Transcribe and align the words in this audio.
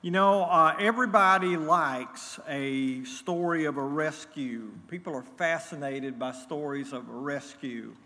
You 0.00 0.12
know, 0.12 0.44
uh, 0.44 0.76
everybody 0.78 1.56
likes 1.56 2.38
a 2.46 3.02
story 3.02 3.64
of 3.64 3.78
a 3.78 3.82
rescue. 3.82 4.70
People 4.86 5.12
are 5.16 5.24
fascinated 5.36 6.20
by 6.20 6.30
stories 6.30 6.92
of 6.92 7.08
a 7.08 7.12
rescue. 7.12 7.96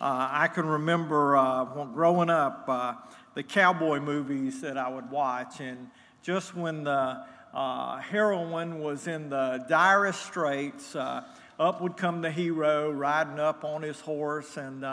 Uh, 0.00 0.28
I 0.32 0.48
can 0.48 0.64
remember 0.64 1.36
uh, 1.36 1.66
growing 1.92 2.30
up, 2.30 2.64
uh, 2.66 2.94
the 3.34 3.42
cowboy 3.42 4.00
movies 4.00 4.62
that 4.62 4.78
I 4.78 4.88
would 4.88 5.10
watch, 5.10 5.60
and 5.60 5.90
just 6.22 6.56
when 6.56 6.84
the 6.84 7.22
uh, 7.52 7.98
heroine 7.98 8.80
was 8.80 9.06
in 9.06 9.28
the 9.28 9.62
direst 9.68 10.24
straits, 10.24 10.96
uh, 10.96 11.22
up 11.60 11.82
would 11.82 11.98
come 11.98 12.22
the 12.22 12.30
hero 12.30 12.90
riding 12.90 13.38
up 13.38 13.62
on 13.62 13.82
his 13.82 14.00
horse 14.00 14.56
and 14.56 14.86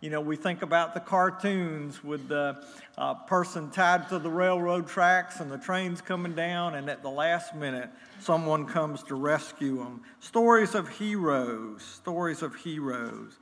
you 0.00 0.08
know, 0.08 0.20
we 0.22 0.36
think 0.36 0.62
about 0.62 0.94
the 0.94 1.00
cartoons 1.00 2.02
with 2.02 2.26
the 2.26 2.64
uh, 2.96 3.14
person 3.14 3.70
tied 3.70 4.08
to 4.08 4.18
the 4.18 4.30
railroad 4.30 4.88
tracks 4.88 5.40
and 5.40 5.52
the 5.52 5.58
trains 5.58 6.00
coming 6.00 6.34
down, 6.34 6.74
and 6.74 6.88
at 6.88 7.02
the 7.02 7.10
last 7.10 7.54
minute, 7.54 7.90
someone 8.18 8.64
comes 8.64 9.02
to 9.04 9.14
rescue 9.14 9.76
them. 9.76 10.00
Stories 10.20 10.74
of 10.74 10.88
heroes, 10.88 11.82
stories 11.82 12.40
of 12.40 12.54
heroes. 12.54 13.38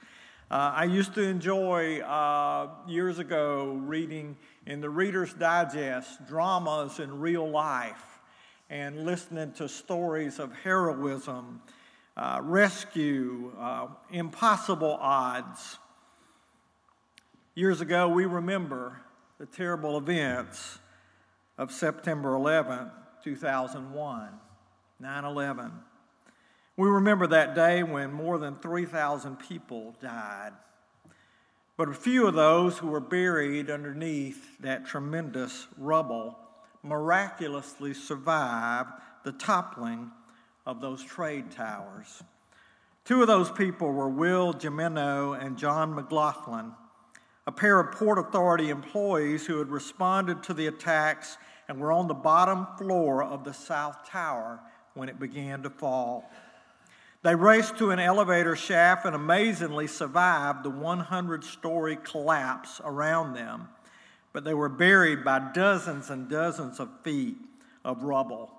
Uh, 0.50 0.72
I 0.74 0.84
used 0.84 1.14
to 1.14 1.22
enjoy 1.22 2.00
uh, 2.00 2.70
years 2.88 3.20
ago 3.20 3.80
reading 3.84 4.36
in 4.66 4.80
the 4.80 4.90
Reader's 4.90 5.34
Digest 5.34 6.26
dramas 6.26 6.98
in 6.98 7.20
real 7.20 7.48
life 7.48 8.18
and 8.68 9.04
listening 9.04 9.52
to 9.52 9.68
stories 9.68 10.40
of 10.40 10.52
heroism, 10.64 11.60
uh, 12.16 12.40
rescue, 12.42 13.52
uh, 13.60 13.88
impossible 14.10 14.98
odds. 15.00 15.78
Years 17.58 17.80
ago, 17.80 18.06
we 18.06 18.24
remember 18.24 19.00
the 19.40 19.46
terrible 19.46 19.98
events 19.98 20.78
of 21.58 21.72
September 21.72 22.34
11, 22.34 22.88
2001, 23.24 24.28
9 25.00 25.24
11. 25.24 25.72
We 26.76 26.88
remember 26.88 27.26
that 27.26 27.56
day 27.56 27.82
when 27.82 28.12
more 28.12 28.38
than 28.38 28.60
3,000 28.60 29.40
people 29.40 29.96
died. 30.00 30.52
But 31.76 31.88
a 31.88 31.94
few 31.94 32.28
of 32.28 32.34
those 32.34 32.78
who 32.78 32.86
were 32.86 33.00
buried 33.00 33.70
underneath 33.70 34.60
that 34.60 34.86
tremendous 34.86 35.66
rubble 35.76 36.38
miraculously 36.84 37.92
survived 37.92 38.90
the 39.24 39.32
toppling 39.32 40.12
of 40.64 40.80
those 40.80 41.02
trade 41.02 41.50
towers. 41.50 42.22
Two 43.04 43.20
of 43.20 43.26
those 43.26 43.50
people 43.50 43.90
were 43.90 44.08
Will 44.08 44.54
Jimeno 44.54 45.32
and 45.44 45.58
John 45.58 45.92
McLoughlin 45.92 46.72
a 47.48 47.50
pair 47.50 47.80
of 47.80 47.92
Port 47.92 48.18
Authority 48.18 48.68
employees 48.68 49.46
who 49.46 49.58
had 49.58 49.70
responded 49.70 50.42
to 50.42 50.52
the 50.52 50.66
attacks 50.66 51.38
and 51.66 51.80
were 51.80 51.90
on 51.90 52.06
the 52.06 52.12
bottom 52.12 52.66
floor 52.76 53.24
of 53.24 53.42
the 53.42 53.54
South 53.54 54.06
Tower 54.06 54.60
when 54.92 55.08
it 55.08 55.18
began 55.18 55.62
to 55.62 55.70
fall. 55.70 56.30
They 57.22 57.34
raced 57.34 57.78
to 57.78 57.90
an 57.90 58.00
elevator 58.00 58.54
shaft 58.54 59.06
and 59.06 59.14
amazingly 59.14 59.86
survived 59.86 60.62
the 60.62 60.68
100 60.68 61.42
story 61.42 61.96
collapse 61.96 62.82
around 62.84 63.32
them, 63.32 63.70
but 64.34 64.44
they 64.44 64.52
were 64.52 64.68
buried 64.68 65.24
by 65.24 65.38
dozens 65.38 66.10
and 66.10 66.28
dozens 66.28 66.78
of 66.78 66.90
feet 67.02 67.38
of 67.82 68.02
rubble. 68.02 68.52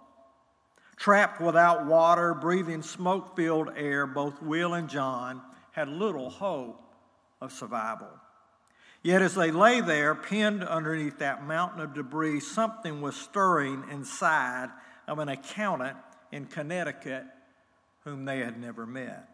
Trapped 0.97 1.39
without 1.39 1.85
water, 1.85 2.33
breathing 2.33 2.81
smoke 2.81 3.35
filled 3.35 3.69
air, 3.77 4.07
both 4.07 4.41
Will 4.41 4.73
and 4.73 4.89
John 4.89 5.43
had 5.73 5.89
little 5.89 6.31
hope 6.31 6.81
of 7.39 7.53
survival. 7.53 8.09
Yet 9.01 9.21
as 9.21 9.35
they 9.35 9.51
lay 9.51 9.81
there, 9.81 10.13
pinned 10.13 10.63
underneath 10.63 11.19
that 11.19 11.45
mountain 11.45 11.79
of 11.81 11.93
debris, 11.93 12.41
something 12.41 13.01
was 13.01 13.15
stirring 13.15 13.85
inside 13.89 14.69
of 15.07 15.19
an 15.19 15.29
accountant 15.29 15.97
in 16.31 16.45
Connecticut 16.45 17.25
whom 18.03 18.25
they 18.25 18.39
had 18.39 18.59
never 18.59 18.85
met. 18.85 19.29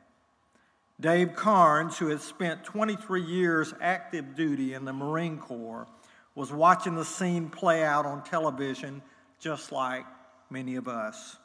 Dave 1.00 1.36
Karnes, 1.36 1.98
who 1.98 2.08
had 2.08 2.22
spent 2.22 2.64
23 2.64 3.22
years 3.22 3.74
active 3.82 4.36
duty 4.36 4.74
in 4.74 4.86
the 4.86 4.94
Marine 4.94 5.38
Corps, 5.38 5.88
was 6.36 6.54
watching 6.54 6.96
the 6.96 7.06
scene 7.06 7.50
play 7.50 7.84
out 7.84 8.06
on 8.06 8.24
television 8.24 9.02
just 9.40 9.72
like 9.72 10.06
many 10.50 10.76
of 10.76 10.88
us. 10.88 11.38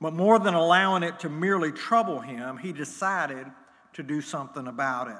But 0.00 0.12
more 0.12 0.38
than 0.38 0.54
allowing 0.54 1.02
it 1.02 1.20
to 1.20 1.28
merely 1.28 1.72
trouble 1.72 2.20
him, 2.20 2.56
he 2.58 2.72
decided 2.72 3.46
to 3.94 4.02
do 4.02 4.20
something 4.20 4.68
about 4.68 5.08
it. 5.08 5.16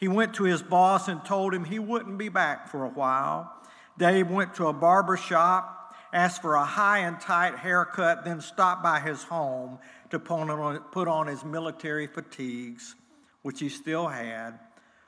He 0.00 0.08
went 0.08 0.34
to 0.34 0.44
his 0.44 0.62
boss 0.62 1.08
and 1.08 1.22
told 1.24 1.52
him 1.52 1.64
he 1.64 1.78
wouldn't 1.78 2.16
be 2.16 2.30
back 2.30 2.68
for 2.68 2.84
a 2.84 2.88
while. 2.88 3.52
Dave 3.98 4.30
went 4.30 4.54
to 4.54 4.66
a 4.66 4.72
barber 4.72 5.18
shop, 5.18 5.94
asked 6.10 6.40
for 6.40 6.54
a 6.54 6.64
high 6.64 7.00
and 7.00 7.20
tight 7.20 7.56
haircut, 7.56 8.24
then 8.24 8.40
stopped 8.40 8.82
by 8.82 8.98
his 8.98 9.22
home 9.24 9.78
to 10.08 10.18
put 10.18 11.06
on 11.06 11.26
his 11.26 11.44
military 11.44 12.06
fatigues, 12.06 12.96
which 13.42 13.60
he 13.60 13.68
still 13.68 14.08
had, 14.08 14.58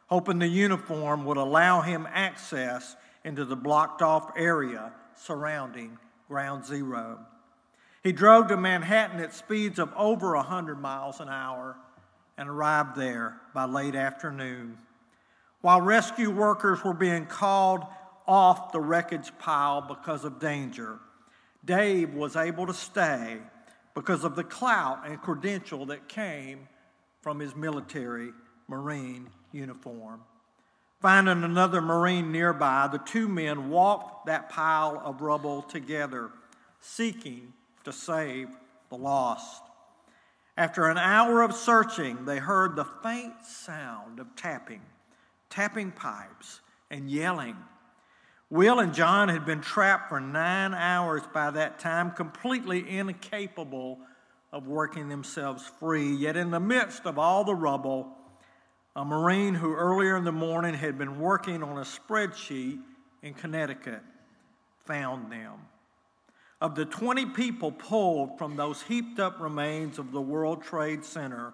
hoping 0.08 0.38
the 0.38 0.46
uniform 0.46 1.24
would 1.24 1.38
allow 1.38 1.80
him 1.80 2.06
access 2.12 2.94
into 3.24 3.46
the 3.46 3.56
blocked 3.56 4.02
off 4.02 4.30
area 4.36 4.92
surrounding 5.14 5.96
Ground 6.28 6.66
Zero. 6.66 7.18
He 8.02 8.12
drove 8.12 8.48
to 8.48 8.56
Manhattan 8.58 9.20
at 9.20 9.32
speeds 9.32 9.78
of 9.78 9.90
over 9.96 10.36
100 10.36 10.78
miles 10.78 11.18
an 11.18 11.30
hour 11.30 11.76
and 12.36 12.48
arrived 12.48 12.96
there 12.96 13.40
by 13.54 13.64
late 13.64 13.94
afternoon. 13.94 14.78
While 15.60 15.80
rescue 15.80 16.30
workers 16.30 16.82
were 16.82 16.94
being 16.94 17.26
called 17.26 17.84
off 18.26 18.72
the 18.72 18.80
wreckage 18.80 19.32
pile 19.38 19.80
because 19.80 20.24
of 20.24 20.40
danger, 20.40 20.98
Dave 21.64 22.14
was 22.14 22.34
able 22.34 22.66
to 22.66 22.74
stay 22.74 23.38
because 23.94 24.24
of 24.24 24.36
the 24.36 24.44
clout 24.44 25.06
and 25.06 25.20
credential 25.20 25.86
that 25.86 26.08
came 26.08 26.68
from 27.20 27.38
his 27.38 27.54
military 27.54 28.32
Marine 28.68 29.28
uniform. 29.52 30.20
Finding 31.00 31.42
another 31.42 31.80
Marine 31.80 32.32
nearby, 32.32 32.88
the 32.90 32.98
two 32.98 33.28
men 33.28 33.70
walked 33.70 34.26
that 34.26 34.48
pile 34.48 35.00
of 35.04 35.20
rubble 35.20 35.62
together, 35.62 36.30
seeking 36.80 37.52
to 37.84 37.92
save 37.92 38.48
the 38.88 38.96
lost. 38.96 39.62
After 40.56 40.88
an 40.88 40.98
hour 40.98 41.42
of 41.42 41.54
searching, 41.54 42.24
they 42.24 42.38
heard 42.38 42.76
the 42.76 42.84
faint 42.84 43.44
sound 43.44 44.20
of 44.20 44.36
tapping, 44.36 44.82
tapping 45.48 45.92
pipes, 45.92 46.60
and 46.90 47.10
yelling. 47.10 47.56
Will 48.50 48.80
and 48.80 48.92
John 48.92 49.30
had 49.30 49.46
been 49.46 49.62
trapped 49.62 50.10
for 50.10 50.20
nine 50.20 50.74
hours 50.74 51.22
by 51.32 51.50
that 51.52 51.78
time, 51.78 52.10
completely 52.10 52.98
incapable 52.98 53.98
of 54.52 54.66
working 54.66 55.08
themselves 55.08 55.64
free. 55.80 56.14
Yet, 56.14 56.36
in 56.36 56.50
the 56.50 56.60
midst 56.60 57.06
of 57.06 57.18
all 57.18 57.44
the 57.44 57.54
rubble, 57.54 58.14
a 58.94 59.06
Marine 59.06 59.54
who 59.54 59.74
earlier 59.74 60.18
in 60.18 60.24
the 60.24 60.32
morning 60.32 60.74
had 60.74 60.98
been 60.98 61.18
working 61.18 61.62
on 61.62 61.78
a 61.78 61.80
spreadsheet 61.80 62.78
in 63.22 63.32
Connecticut 63.32 64.02
found 64.84 65.32
them. 65.32 65.52
Of 66.62 66.76
the 66.76 66.84
20 66.84 67.26
people 67.26 67.72
pulled 67.72 68.38
from 68.38 68.54
those 68.54 68.82
heaped 68.82 69.18
up 69.18 69.40
remains 69.40 69.98
of 69.98 70.12
the 70.12 70.20
World 70.20 70.62
Trade 70.62 71.04
Center, 71.04 71.52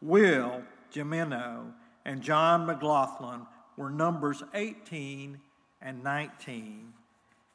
Will 0.00 0.62
Jimeno 0.92 1.70
and 2.04 2.20
John 2.20 2.66
McLoughlin 2.66 3.46
were 3.76 3.88
numbers 3.88 4.42
18 4.54 5.38
and 5.80 6.02
19. 6.02 6.92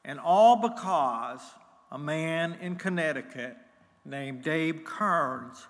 And 0.05 0.17
all 0.17 0.55
because 0.55 1.41
a 1.91 1.99
man 1.99 2.55
in 2.61 2.77
Connecticut 2.77 3.57
named 4.05 4.41
Dave 4.41 4.85
Karnes 4.85 5.67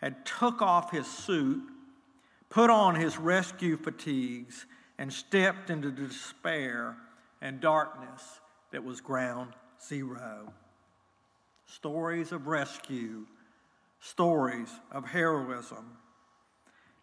had 0.00 0.24
took 0.24 0.62
off 0.62 0.92
his 0.92 1.08
suit, 1.08 1.60
put 2.50 2.70
on 2.70 2.94
his 2.94 3.18
rescue 3.18 3.76
fatigues, 3.76 4.64
and 4.96 5.12
stepped 5.12 5.70
into 5.70 5.90
the 5.90 6.06
despair 6.06 6.98
and 7.42 7.60
darkness 7.60 8.38
that 8.70 8.84
was 8.84 9.00
ground 9.00 9.54
zero 9.84 10.52
stories 11.68 12.32
of 12.32 12.46
rescue, 12.46 13.26
stories 14.00 14.70
of 14.90 15.04
heroism. 15.04 15.84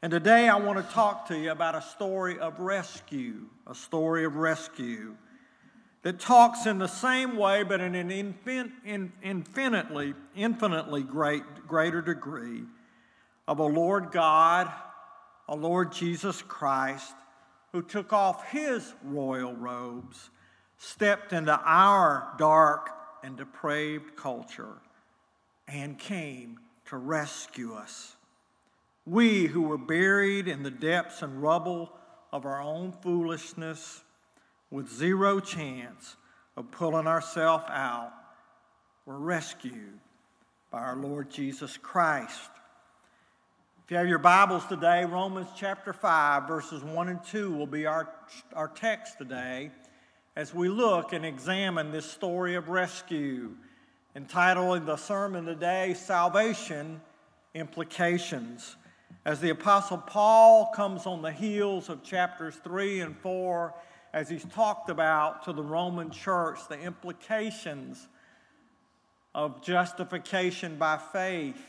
And 0.02 0.12
today 0.12 0.50
I 0.50 0.58
want 0.58 0.78
to 0.78 0.94
talk 0.94 1.28
to 1.28 1.38
you 1.38 1.52
about 1.52 1.76
a 1.76 1.82
story 1.82 2.40
of 2.40 2.60
rescue, 2.60 3.46
a 3.68 3.76
story 3.76 4.26
of 4.26 4.36
rescue 4.36 5.16
that 6.02 6.20
talks 6.20 6.66
in 6.66 6.80
the 6.80 6.88
same 6.88 7.38
way 7.38 7.64
but 7.64 7.80
in 7.80 7.96
an 7.96 8.12
infinitely, 9.24 10.14
infinitely 10.36 11.04
great, 11.04 11.44
greater 11.68 12.02
degree 12.02 12.64
of 13.48 13.60
a 13.60 13.66
Lord 13.66 14.12
God, 14.12 14.72
a 15.48 15.56
Lord 15.56 15.92
Jesus 15.92 16.42
Christ, 16.42 17.14
who 17.72 17.84
took 17.84 18.14
off 18.14 18.50
his 18.50 18.94
royal 19.04 19.54
robes, 19.54 20.32
stepped 20.78 21.34
into 21.34 21.60
our 21.64 22.34
dark 22.40 22.95
and 23.26 23.38
depraved 23.38 24.16
culture 24.16 24.76
and 25.68 25.98
came 25.98 26.60
to 26.86 26.98
rescue 26.98 27.74
us. 27.74 28.16
We 29.06 29.48
who 29.48 29.64
were 29.64 29.80
buried 29.80 30.48
in 30.48 30.62
the 30.62 30.70
depths 30.70 31.24
and 31.24 31.42
rubble 31.42 31.92
of 32.32 32.46
our 32.46 32.62
own 32.62 32.92
foolishness 32.92 34.04
with 34.70 34.94
zero 34.94 35.40
chance 35.40 36.16
of 36.56 36.70
pulling 36.70 37.08
ourselves 37.08 37.66
out, 37.70 38.12
we're 39.06 39.18
rescued 39.18 40.00
by 40.72 40.82
our 40.82 40.96
Lord 40.96 41.32
Jesus 41.32 41.78
Christ. 41.78 42.52
If 43.84 43.92
you 43.92 43.98
have 43.98 44.08
your 44.08 44.20
Bibles 44.20 44.66
today, 44.68 45.04
Romans 45.04 45.48
chapter 45.56 45.94
5, 45.94 46.48
verses 46.48 46.84
1 46.84 47.10
and 47.10 47.24
2 47.24 47.52
will 47.52 47.68
be 47.68 47.88
our, 47.88 48.08
our 48.54 48.68
text 48.68 49.18
today 49.18 49.72
as 50.36 50.54
we 50.54 50.68
look 50.68 51.14
and 51.14 51.26
examine 51.26 51.92
this 51.92 52.10
story 52.10 52.56
of 52.56 52.68
rescue, 52.68 53.52
entitling 54.16 54.86
the 54.86 54.98
sermon 54.98 55.46
today, 55.46 55.94
Salvation 55.94 57.00
Implications. 57.54 58.76
As 59.24 59.40
the 59.40 59.52
Apostle 59.52 59.98
Paul 59.98 60.72
comes 60.76 61.06
on 61.06 61.22
the 61.22 61.32
heels 61.32 61.88
of 61.88 62.04
chapters 62.04 62.56
3 62.64 63.00
and 63.00 63.18
4, 63.18 63.74
as 64.14 64.28
he's 64.30 64.44
talked 64.46 64.90
about 64.90 65.44
to 65.46 65.54
the 65.54 65.64
Roman 65.64 66.12
church, 66.12 66.60
the 66.68 66.80
implications 66.80 68.08
of 69.34 69.64
justification 69.64 70.78
by 70.78 70.98
faith, 70.98 71.62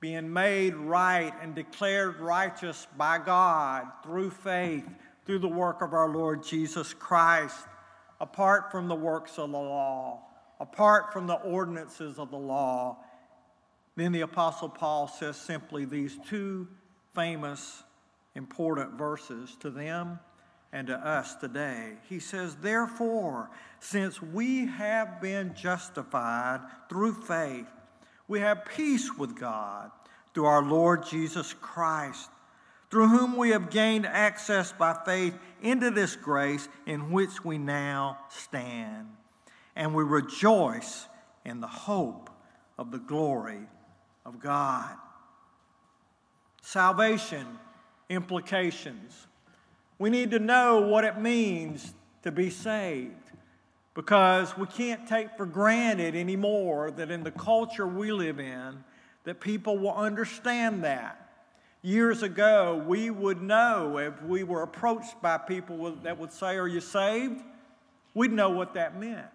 being 0.00 0.32
made 0.32 0.74
right 0.74 1.32
and 1.42 1.54
declared 1.54 2.20
righteous 2.20 2.86
by 2.96 3.18
God 3.18 3.86
through 4.02 4.30
faith, 4.30 4.88
through 5.26 5.38
the 5.38 5.48
work 5.48 5.82
of 5.82 5.92
our 5.92 6.08
Lord 6.08 6.42
Jesus 6.42 6.94
Christ 6.94 7.66
apart 8.22 8.70
from 8.70 8.86
the 8.86 8.94
works 8.94 9.36
of 9.36 9.50
the 9.50 9.58
law, 9.58 10.20
apart 10.60 11.12
from 11.12 11.26
the 11.26 11.34
ordinances 11.34 12.20
of 12.20 12.30
the 12.30 12.38
law. 12.38 12.96
Then 13.96 14.12
the 14.12 14.20
Apostle 14.20 14.68
Paul 14.68 15.08
says 15.08 15.36
simply 15.36 15.84
these 15.84 16.16
two 16.28 16.68
famous, 17.16 17.82
important 18.36 18.92
verses 18.92 19.56
to 19.60 19.70
them 19.70 20.20
and 20.72 20.86
to 20.86 20.94
us 20.94 21.34
today. 21.34 21.94
He 22.08 22.20
says, 22.20 22.54
Therefore, 22.54 23.50
since 23.80 24.22
we 24.22 24.66
have 24.66 25.20
been 25.20 25.52
justified 25.54 26.60
through 26.88 27.14
faith, 27.14 27.66
we 28.28 28.38
have 28.38 28.64
peace 28.64 29.12
with 29.18 29.38
God 29.38 29.90
through 30.32 30.46
our 30.46 30.62
Lord 30.62 31.04
Jesus 31.04 31.52
Christ 31.54 32.30
through 32.92 33.08
whom 33.08 33.38
we 33.38 33.48
have 33.48 33.70
gained 33.70 34.04
access 34.04 34.70
by 34.70 34.94
faith 35.06 35.34
into 35.62 35.90
this 35.90 36.14
grace 36.14 36.68
in 36.84 37.10
which 37.10 37.42
we 37.42 37.56
now 37.56 38.18
stand. 38.28 39.08
And 39.74 39.94
we 39.94 40.04
rejoice 40.04 41.08
in 41.46 41.62
the 41.62 41.66
hope 41.66 42.28
of 42.76 42.90
the 42.90 42.98
glory 42.98 43.62
of 44.26 44.38
God. 44.40 44.94
Salvation 46.60 47.46
implications. 48.10 49.26
We 49.98 50.10
need 50.10 50.30
to 50.32 50.38
know 50.38 50.82
what 50.82 51.04
it 51.04 51.18
means 51.18 51.94
to 52.24 52.30
be 52.30 52.50
saved 52.50 53.32
because 53.94 54.54
we 54.58 54.66
can't 54.66 55.08
take 55.08 55.34
for 55.38 55.46
granted 55.46 56.14
anymore 56.14 56.90
that 56.90 57.10
in 57.10 57.22
the 57.24 57.30
culture 57.30 57.86
we 57.86 58.12
live 58.12 58.38
in 58.38 58.84
that 59.24 59.40
people 59.40 59.78
will 59.78 59.94
understand 59.94 60.84
that 60.84 61.21
Years 61.84 62.22
ago, 62.22 62.82
we 62.86 63.10
would 63.10 63.42
know 63.42 63.98
if 63.98 64.22
we 64.22 64.44
were 64.44 64.62
approached 64.62 65.20
by 65.20 65.36
people 65.36 65.90
that 66.04 66.16
would 66.16 66.32
say, 66.32 66.56
Are 66.56 66.68
you 66.68 66.80
saved? 66.80 67.42
We'd 68.14 68.32
know 68.32 68.50
what 68.50 68.74
that 68.74 68.98
meant. 68.98 69.26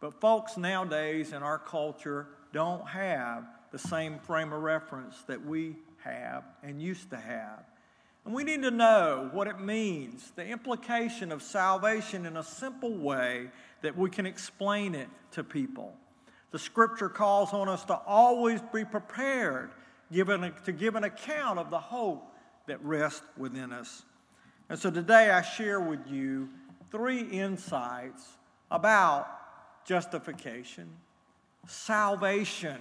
But 0.00 0.20
folks 0.20 0.56
nowadays 0.56 1.32
in 1.32 1.44
our 1.44 1.58
culture 1.58 2.26
don't 2.52 2.86
have 2.88 3.44
the 3.70 3.78
same 3.78 4.18
frame 4.18 4.52
of 4.52 4.62
reference 4.62 5.22
that 5.28 5.44
we 5.44 5.76
have 6.02 6.44
and 6.64 6.82
used 6.82 7.10
to 7.10 7.16
have. 7.16 7.62
And 8.24 8.34
we 8.34 8.42
need 8.42 8.62
to 8.62 8.70
know 8.70 9.28
what 9.32 9.46
it 9.46 9.60
means, 9.60 10.32
the 10.34 10.46
implication 10.46 11.30
of 11.30 11.42
salvation 11.42 12.26
in 12.26 12.36
a 12.36 12.42
simple 12.42 12.96
way 12.96 13.48
that 13.82 13.96
we 13.96 14.10
can 14.10 14.26
explain 14.26 14.94
it 14.94 15.08
to 15.32 15.44
people. 15.44 15.94
The 16.50 16.58
scripture 16.58 17.08
calls 17.08 17.52
on 17.52 17.68
us 17.68 17.84
to 17.84 17.94
always 17.94 18.60
be 18.72 18.84
prepared 18.84 19.70
to 20.14 20.72
give 20.72 20.94
an 20.94 21.04
account 21.04 21.58
of 21.58 21.70
the 21.70 21.78
hope 21.78 22.34
that 22.66 22.82
rests 22.82 23.22
within 23.36 23.72
us. 23.72 24.02
And 24.68 24.78
so 24.78 24.90
today 24.90 25.30
I 25.30 25.42
share 25.42 25.80
with 25.80 26.06
you 26.06 26.48
three 26.90 27.20
insights 27.20 28.24
about 28.70 29.28
justification, 29.84 30.88
salvation, 31.66 32.78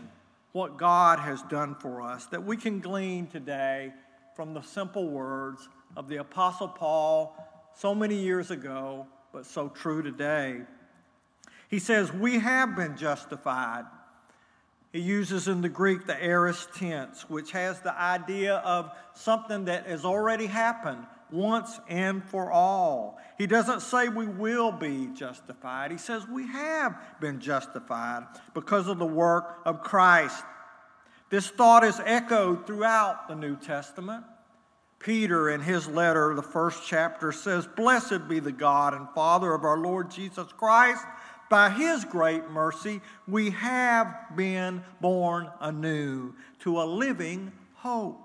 what 0.53 0.77
God 0.77 1.19
has 1.19 1.41
done 1.43 1.75
for 1.75 2.01
us, 2.01 2.27
that 2.27 2.43
we 2.43 2.55
can 2.55 2.79
glean 2.79 3.27
today 3.27 3.91
from 4.35 4.53
the 4.53 4.61
simple 4.61 5.09
words 5.09 5.67
of 5.97 6.07
the 6.07 6.17
Apostle 6.17 6.67
Paul 6.67 7.35
so 7.75 7.93
many 7.93 8.15
years 8.15 8.51
ago, 8.51 9.07
but 9.31 9.45
so 9.45 9.67
true 9.69 10.01
today. 10.01 10.61
He 11.69 11.79
says, 11.79 12.13
We 12.13 12.39
have 12.39 12.75
been 12.75 12.95
justified 12.95 13.85
he 14.93 14.99
uses 14.99 15.47
in 15.47 15.61
the 15.61 15.69
Greek 15.69 16.05
the 16.05 16.23
aorist 16.23 16.71
tense, 16.75 17.27
which 17.27 17.51
has 17.51 17.81
the 17.81 17.99
idea 17.99 18.57
of 18.57 18.91
something 19.13 19.65
that 19.65 19.87
has 19.87 20.05
already 20.05 20.45
happened 20.45 21.07
once 21.31 21.79
and 21.89 22.23
for 22.23 22.51
all. 22.51 23.19
He 23.39 23.47
doesn't 23.47 23.81
say 23.81 24.07
we 24.07 24.27
will 24.27 24.71
be 24.71 25.07
justified, 25.15 25.89
he 25.89 25.97
says 25.97 26.27
we 26.27 26.47
have 26.47 26.95
been 27.19 27.39
justified 27.39 28.27
because 28.53 28.87
of 28.87 28.99
the 28.99 29.05
work 29.05 29.61
of 29.65 29.81
Christ. 29.81 30.45
This 31.31 31.47
thought 31.47 31.83
is 31.83 31.99
echoed 32.05 32.67
throughout 32.67 33.27
the 33.27 33.35
New 33.35 33.55
Testament. 33.55 34.23
Peter, 34.99 35.49
in 35.49 35.59
his 35.59 35.87
letter, 35.87 36.35
the 36.35 36.43
first 36.43 36.83
chapter, 36.85 37.31
says, 37.31 37.67
Blessed 37.75 38.29
be 38.29 38.39
the 38.39 38.51
God 38.51 38.93
and 38.93 39.09
Father 39.15 39.55
of 39.55 39.63
our 39.63 39.77
Lord 39.77 40.11
Jesus 40.11 40.47
Christ 40.53 41.03
by 41.53 41.69
his 41.69 42.03
great 42.03 42.49
mercy, 42.49 42.99
we 43.27 43.51
have 43.51 44.11
been 44.35 44.83
born 44.99 45.47
anew 45.61 46.33
to 46.57 46.81
a 46.81 46.83
living 46.83 47.51
hope. 47.75 48.19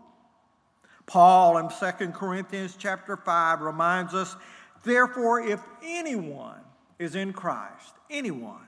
Paul 1.05 1.59
in 1.59 1.69
2 1.69 2.13
Corinthians 2.13 2.75
chapter 2.79 3.19
5 3.19 3.61
reminds 3.61 4.15
us, 4.15 4.35
therefore, 4.83 5.43
if 5.43 5.61
anyone 5.85 6.63
is 6.99 7.17
in 7.17 7.35
Christ, 7.35 7.93
anyone, 8.09 8.65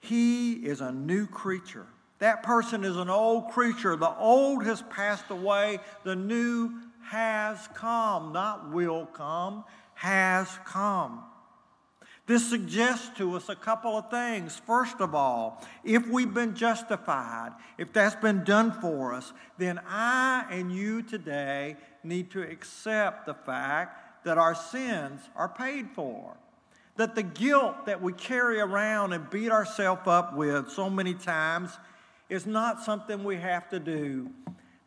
he 0.00 0.54
is 0.54 0.80
a 0.80 0.90
new 0.90 1.28
creature. 1.28 1.86
That 2.18 2.42
person 2.42 2.82
is 2.82 2.96
an 2.96 3.08
old 3.08 3.52
creature. 3.52 3.94
The 3.94 4.16
old 4.16 4.64
has 4.64 4.82
passed 4.90 5.30
away, 5.30 5.78
the 6.02 6.16
new 6.16 6.72
has 7.04 7.68
come, 7.72 8.32
not 8.32 8.72
will 8.72 9.06
come, 9.06 9.62
has 9.94 10.48
come. 10.64 11.22
This 12.26 12.48
suggests 12.48 13.16
to 13.18 13.36
us 13.36 13.48
a 13.48 13.54
couple 13.54 13.96
of 13.96 14.10
things. 14.10 14.60
First 14.66 15.00
of 15.00 15.14
all, 15.14 15.64
if 15.84 16.08
we've 16.08 16.34
been 16.34 16.56
justified, 16.56 17.52
if 17.78 17.92
that's 17.92 18.16
been 18.16 18.42
done 18.42 18.72
for 18.80 19.14
us, 19.14 19.32
then 19.58 19.80
I 19.88 20.44
and 20.50 20.72
you 20.72 21.02
today 21.02 21.76
need 22.02 22.32
to 22.32 22.42
accept 22.42 23.26
the 23.26 23.34
fact 23.34 24.24
that 24.24 24.38
our 24.38 24.56
sins 24.56 25.20
are 25.36 25.48
paid 25.48 25.90
for. 25.94 26.36
That 26.96 27.14
the 27.14 27.22
guilt 27.22 27.86
that 27.86 28.02
we 28.02 28.12
carry 28.12 28.58
around 28.58 29.12
and 29.12 29.30
beat 29.30 29.52
ourselves 29.52 30.02
up 30.06 30.34
with 30.34 30.70
so 30.70 30.90
many 30.90 31.14
times 31.14 31.70
is 32.28 32.44
not 32.44 32.82
something 32.82 33.22
we 33.22 33.36
have 33.36 33.68
to 33.68 33.78
do. 33.78 34.30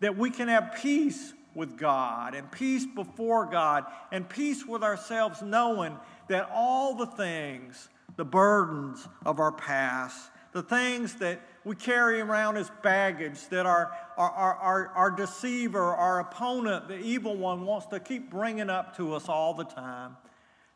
That 0.02 0.18
we 0.18 0.30
can 0.30 0.50
have 0.50 0.76
peace 0.82 1.34
with 1.56 1.78
God 1.78 2.36
and 2.36 2.52
peace 2.52 2.86
before 2.86 3.46
God 3.46 3.86
and 4.12 4.28
peace 4.28 4.66
with 4.66 4.84
ourselves, 4.84 5.42
knowing 5.42 5.98
that 6.30 6.50
all 6.54 6.96
the 6.96 7.06
things, 7.06 7.90
the 8.16 8.26
burdens 8.26 9.08
of 9.26 9.40
our 9.40 9.52
past, 9.52 10.32
the 10.52 10.64
things 10.64 11.16
that 11.16 11.42
we 11.64 11.76
carry 11.76 12.22
around 12.22 12.58
as 12.58 12.72
baggage 12.82 13.48
that 13.50 13.66
our, 13.66 13.92
our, 14.18 14.56
our, 14.56 14.88
our, 14.96 15.12
deceiver, 15.12 15.82
our 15.82 16.22
opponent, 16.22 16.88
the 16.88 16.98
evil 16.98 17.36
one, 17.36 17.66
wants 17.66 17.86
to 17.88 18.00
keep 18.00 18.30
bringing 18.32 18.70
up 18.70 18.96
to 18.98 19.14
us 19.14 19.30
all 19.30 19.54
the 19.54 19.66
time, 19.66 20.16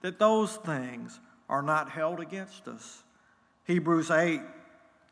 that 0.01 0.19
those 0.19 0.57
things 0.57 1.19
are 1.49 1.61
not 1.61 1.89
held 1.89 2.19
against 2.19 2.67
us. 2.67 3.03
Hebrews 3.65 4.11
8, 4.11 4.41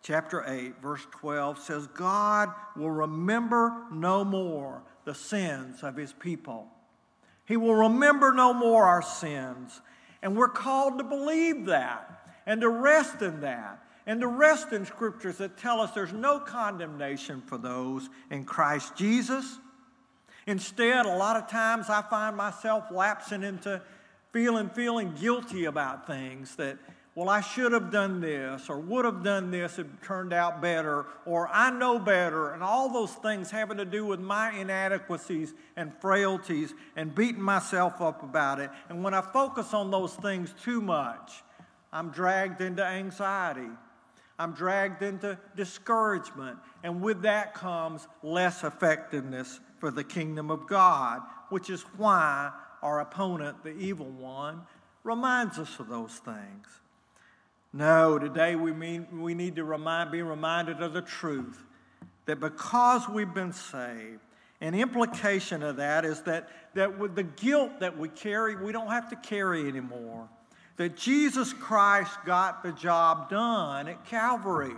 chapter 0.03 0.43
8, 0.45 0.81
verse 0.81 1.07
12 1.11 1.59
says, 1.59 1.87
God 1.87 2.49
will 2.75 2.91
remember 2.91 3.73
no 3.91 4.23
more 4.23 4.83
the 5.05 5.15
sins 5.15 5.83
of 5.83 5.95
his 5.95 6.13
people. 6.13 6.67
He 7.45 7.57
will 7.57 7.75
remember 7.75 8.33
no 8.33 8.53
more 8.53 8.85
our 8.85 9.01
sins. 9.01 9.81
And 10.21 10.35
we're 10.35 10.49
called 10.49 10.97
to 10.99 11.03
believe 11.03 11.65
that 11.65 12.29
and 12.45 12.61
to 12.61 12.69
rest 12.69 13.21
in 13.21 13.41
that 13.41 13.83
and 14.05 14.21
to 14.21 14.27
rest 14.27 14.71
in 14.71 14.85
scriptures 14.85 15.37
that 15.37 15.57
tell 15.57 15.79
us 15.79 15.91
there's 15.91 16.13
no 16.13 16.39
condemnation 16.39 17.41
for 17.45 17.57
those 17.57 18.09
in 18.29 18.43
Christ 18.43 18.95
Jesus. 18.95 19.59
Instead, 20.47 21.05
a 21.05 21.15
lot 21.15 21.37
of 21.37 21.47
times 21.47 21.89
I 21.89 22.01
find 22.01 22.35
myself 22.35 22.85
lapsing 22.91 23.43
into 23.43 23.81
feeling 24.31 24.69
feeling 24.69 25.13
guilty 25.19 25.65
about 25.65 26.07
things 26.07 26.55
that 26.55 26.77
well, 27.13 27.27
I 27.27 27.41
should 27.41 27.73
have 27.73 27.91
done 27.91 28.21
this, 28.21 28.69
or 28.69 28.79
would 28.79 29.03
have 29.03 29.21
done 29.21 29.51
this, 29.51 29.77
it 29.77 29.87
turned 30.01 30.31
out 30.31 30.61
better, 30.61 31.05
or 31.25 31.49
I 31.51 31.69
know 31.69 31.99
better, 31.99 32.53
and 32.53 32.63
all 32.63 32.87
those 32.91 33.11
things 33.11 33.51
having 33.51 33.77
to 33.77 33.85
do 33.85 34.05
with 34.05 34.21
my 34.21 34.51
inadequacies 34.57 35.53
and 35.75 35.91
frailties 35.99 36.73
and 36.95 37.13
beating 37.13 37.41
myself 37.41 37.99
up 37.99 38.23
about 38.23 38.59
it. 38.59 38.69
And 38.87 39.03
when 39.03 39.13
I 39.13 39.19
focus 39.19 39.73
on 39.73 39.91
those 39.91 40.13
things 40.15 40.53
too 40.63 40.79
much, 40.79 41.43
I'm 41.91 42.11
dragged 42.11 42.61
into 42.61 42.85
anxiety. 42.85 43.69
I'm 44.39 44.53
dragged 44.53 45.03
into 45.03 45.37
discouragement. 45.57 46.57
And 46.81 47.01
with 47.01 47.23
that 47.23 47.53
comes 47.53 48.07
less 48.23 48.63
effectiveness 48.63 49.59
for 49.79 49.91
the 49.91 50.03
kingdom 50.05 50.49
of 50.49 50.65
God, 50.65 51.21
which 51.49 51.69
is 51.69 51.81
why 51.97 52.51
our 52.81 53.01
opponent, 53.01 53.63
the 53.63 53.75
evil 53.77 54.09
one, 54.09 54.61
reminds 55.03 55.59
us 55.59 55.77
of 55.79 55.89
those 55.89 56.13
things. 56.13 56.80
No, 57.73 58.19
today 58.19 58.55
we, 58.55 58.73
mean, 58.73 59.21
we 59.21 59.33
need 59.33 59.55
to 59.55 59.63
remind, 59.63 60.11
be 60.11 60.21
reminded 60.21 60.81
of 60.81 60.93
the 60.93 61.01
truth 61.01 61.63
that 62.25 62.39
because 62.39 63.07
we've 63.07 63.33
been 63.33 63.53
saved, 63.53 64.19
an 64.59 64.75
implication 64.75 65.63
of 65.63 65.77
that 65.77 66.05
is 66.05 66.21
that, 66.23 66.49
that 66.75 66.99
with 66.99 67.15
the 67.15 67.23
guilt 67.23 67.79
that 67.79 67.97
we 67.97 68.09
carry, 68.09 68.55
we 68.55 68.71
don't 68.71 68.89
have 68.89 69.09
to 69.09 69.15
carry 69.15 69.67
anymore. 69.67 70.29
That 70.77 70.95
Jesus 70.95 71.51
Christ 71.53 72.11
got 72.25 72.61
the 72.61 72.71
job 72.71 73.29
done 73.29 73.87
at 73.87 74.05
Calvary. 74.05 74.75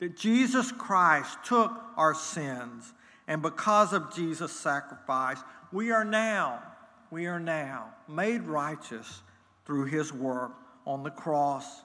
That 0.00 0.16
Jesus 0.16 0.70
Christ 0.72 1.38
took 1.44 1.72
our 1.96 2.14
sins. 2.14 2.92
And 3.26 3.40
because 3.40 3.92
of 3.92 4.14
Jesus' 4.14 4.52
sacrifice, 4.52 5.38
we 5.72 5.90
are 5.90 6.04
now, 6.04 6.62
we 7.10 7.26
are 7.26 7.40
now 7.40 7.94
made 8.08 8.42
righteous 8.42 9.22
through 9.64 9.86
his 9.86 10.12
work 10.12 10.52
on 10.86 11.02
the 11.02 11.10
cross. 11.10 11.82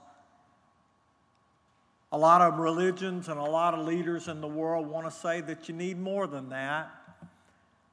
A 2.12 2.18
lot 2.18 2.42
of 2.42 2.60
religions 2.60 3.30
and 3.30 3.40
a 3.40 3.44
lot 3.44 3.74
of 3.74 3.86
leaders 3.86 4.28
in 4.28 4.42
the 4.42 4.48
world 4.48 4.88
want 4.88 5.06
to 5.06 5.12
say 5.12 5.42
that 5.42 5.70
you 5.70 5.76
need 5.76 5.98
more 5.98 6.28
than 6.28 6.50
that. 6.50 6.92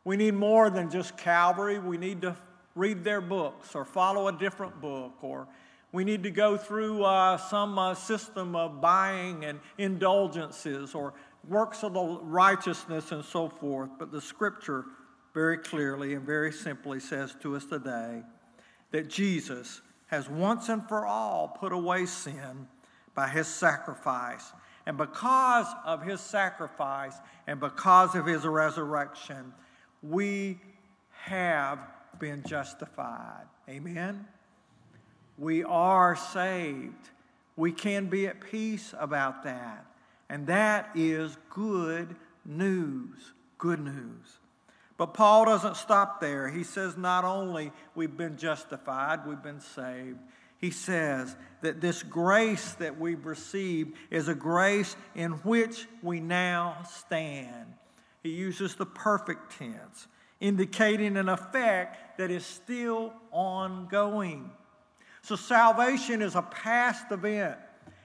We 0.05 0.17
need 0.17 0.35
more 0.35 0.71
than 0.71 0.91
just 0.91 1.17
Calvary. 1.17 1.79
We 1.79 1.99
need 1.99 2.23
to 2.23 2.37
read 2.75 3.05
their 3.05 3.21
books 3.21 3.75
or 3.75 3.85
follow 3.85 4.29
a 4.29 4.33
different 4.33 4.81
book 4.81 5.13
or 5.23 5.49
we 5.93 6.05
need 6.05 6.23
to 6.25 6.31
go 6.31 6.57
through 6.57 7.03
uh, 7.03 7.39
some 7.39 7.79
uh, 7.79 7.95
system 7.95 8.55
of 8.55 8.81
buying 8.81 9.45
and 9.45 9.59
indulgences 9.79 10.95
or 10.95 11.15
works 11.49 11.83
of 11.83 11.95
the 11.95 12.19
righteousness 12.23 13.11
and 13.11 13.25
so 13.25 13.49
forth. 13.49 13.91
But 13.99 14.13
the 14.13 14.21
scripture 14.21 14.85
very 15.33 15.57
clearly 15.57 16.15
and 16.15 16.27
very 16.27 16.53
simply 16.53 17.01
says 17.01 17.35
to 17.43 17.57
us 17.57 17.65
today 17.65 18.23
that 18.91 19.09
Jesus 19.09 19.81
has 20.09 20.29
once 20.29 20.69
and 20.69 20.87
for 20.89 21.07
all 21.07 21.49
put 21.49 21.73
away 21.73 22.05
sin 22.07 22.67
by 23.19 23.27
his 23.27 23.49
sacrifice. 23.49 24.53
And 24.87 24.97
because 24.97 25.67
of 25.85 26.05
his 26.05 26.21
sacrifice 26.21 27.17
and 27.49 27.59
because 27.59 28.15
of 28.15 28.27
his 28.27 28.45
resurrection, 28.45 29.53
we 30.05 30.61
have 31.25 31.81
been 32.21 32.45
justified. 32.47 33.47
Amen? 33.69 34.25
We 35.37 35.65
are 35.65 36.15
saved. 36.15 37.11
We 37.57 37.73
can 37.73 38.07
be 38.07 38.29
at 38.29 38.41
peace 38.41 38.95
about 38.97 39.43
that. 39.43 39.85
And 40.31 40.47
that 40.47 40.91
is 40.95 41.37
good 41.51 42.15
news. 42.45 43.33
Good 43.59 43.81
news. 43.81 44.39
But 44.97 45.13
Paul 45.13 45.47
doesn't 45.47 45.77
stop 45.77 46.21
there. 46.21 46.49
He 46.49 46.63
says 46.63 46.97
not 46.97 47.25
only 47.25 47.73
we've 47.97 48.17
been 48.17 48.37
justified, 48.37 49.27
we've 49.27 49.43
been 49.43 49.61
saved. 49.61 50.21
He 50.59 50.71
says 50.71 51.35
that 51.63 51.81
this 51.81 52.03
grace 52.03 52.73
that 52.75 52.99
we've 52.99 53.25
received 53.25 53.97
is 54.11 54.29
a 54.29 54.35
grace 54.35 54.97
in 55.15 55.33
which 55.33 55.87
we 56.03 56.21
now 56.21 56.83
stand. 56.91 57.75
He 58.23 58.31
uses 58.31 58.75
the 58.75 58.87
perfect 58.87 59.57
tense, 59.57 60.09
indicating 60.41 61.17
an 61.17 61.29
effect 61.29 62.19
that 62.19 62.31
is 62.31 62.45
still 62.45 63.13
ongoing. 63.31 64.51
So 65.23 65.37
salvation 65.37 66.23
is 66.23 66.35
a 66.35 66.43
past 66.43 67.11
event. 67.13 67.59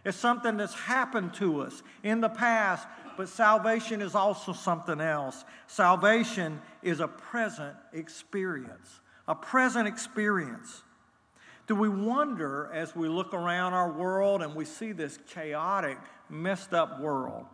It's 0.05 0.17
something 0.17 0.57
that's 0.57 0.73
happened 0.73 1.33
to 1.35 1.61
us 1.61 1.81
in 2.03 2.21
the 2.21 2.29
past, 2.29 2.87
but 3.17 3.29
salvation 3.29 4.01
is 4.01 4.15
also 4.15 4.53
something 4.53 4.99
else. 4.99 5.43
Salvation 5.67 6.61
is 6.81 6.99
a 6.99 7.07
present 7.07 7.75
experience, 7.93 8.99
a 9.27 9.33
present 9.33 9.87
experience. 9.87 10.83
Do 11.65 11.75
we 11.75 11.87
wonder 11.87 12.69
as 12.73 12.95
we 12.95 13.07
look 13.07 13.33
around 13.33 13.73
our 13.73 13.89
world 13.89 14.41
and 14.41 14.53
we 14.53 14.65
see 14.65 14.91
this 14.91 15.17
chaotic, 15.29 15.97
messed 16.29 16.73
up 16.73 16.99
world? 16.99 17.45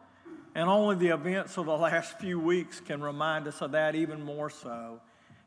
And 0.55 0.67
only 0.67 0.95
the 0.95 1.13
events 1.13 1.57
of 1.57 1.67
the 1.67 1.77
last 1.77 2.19
few 2.19 2.39
weeks 2.39 2.79
can 2.79 3.01
remind 3.01 3.47
us 3.47 3.61
of 3.61 3.71
that 3.73 3.93
even 3.93 4.23
more 4.23 4.49
so, 4.49 4.99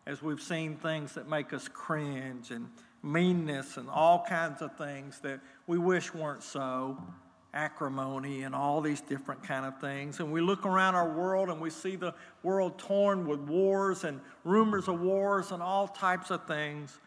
as 0.07 0.23
we've 0.23 0.41
seen 0.41 0.77
things 0.77 1.15
that 1.15 1.29
make 1.29 1.53
us 1.53 1.67
cringe 1.67 2.53
and 2.53 2.69
meanness 3.03 3.77
and 3.79 3.89
all 3.91 4.25
kinds 4.29 4.63
of 4.63 4.77
things 4.77 5.19
that 5.21 5.41
we 5.67 5.77
wish 5.77 6.15
weren't 6.15 6.43
so 6.43 6.97
acrimony 7.55 8.45
and 8.45 8.55
all 8.55 8.81
these 8.81 9.01
different 9.03 9.43
kind 9.43 9.67
of 9.67 9.79
things 9.79 10.21
and 10.21 10.33
we 10.33 10.41
look 10.41 10.65
around 10.65 10.95
our 10.95 11.13
world 11.13 11.51
and 11.51 11.61
we 11.61 11.69
see 11.69 11.97
the 11.97 12.15
world 12.43 12.79
torn 12.79 13.27
with 13.27 13.41
wars 13.41 14.05
and 14.05 14.21
rumors 14.45 14.89
of 14.89 14.99
wars 15.01 15.53
and 15.53 15.63
all 15.63 15.87
types 15.87 16.31
of 16.31 16.47
things 16.47 16.99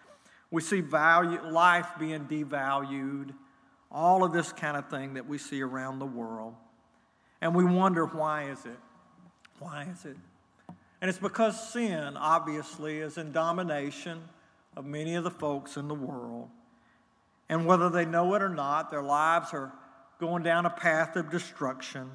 we 0.56 0.62
see 0.62 0.82
value 0.82 1.40
life 1.50 1.88
being 2.00 2.26
devalued 2.26 3.32
all 3.92 4.24
of 4.24 4.34
this 4.34 4.52
kind 4.52 4.76
of 4.76 4.90
thing 4.90 5.14
that 5.14 5.28
we 5.28 5.38
see 5.38 5.62
around 5.62 6.00
the 6.00 6.06
world 6.06 6.56
and 7.42 7.54
we 7.54 7.64
wonder 7.64 8.06
why 8.06 8.50
is 8.50 8.66
it 8.66 8.80
why 9.60 9.88
is 9.92 10.06
it 10.06 10.18
and 11.02 11.10
it's 11.10 11.20
because 11.20 11.72
sin 11.72 12.18
obviously 12.18 12.98
is 12.98 13.18
in 13.18 13.32
domination 13.32 14.24
of 14.76 14.86
many 14.86 15.16
of 15.16 15.24
the 15.24 15.32
folks 15.32 15.78
in 15.78 15.88
the 15.88 15.94
world. 15.96 16.50
And 17.50 17.66
whether 17.66 17.90
they 17.90 18.06
know 18.06 18.34
it 18.34 18.42
or 18.42 18.50
not, 18.50 18.90
their 18.90 19.04
lives 19.04 19.54
are 19.54 19.72
going 20.20 20.44
down 20.44 20.66
a 20.66 20.70
path 20.70 21.16
of 21.16 21.30
destruction. 21.30 22.10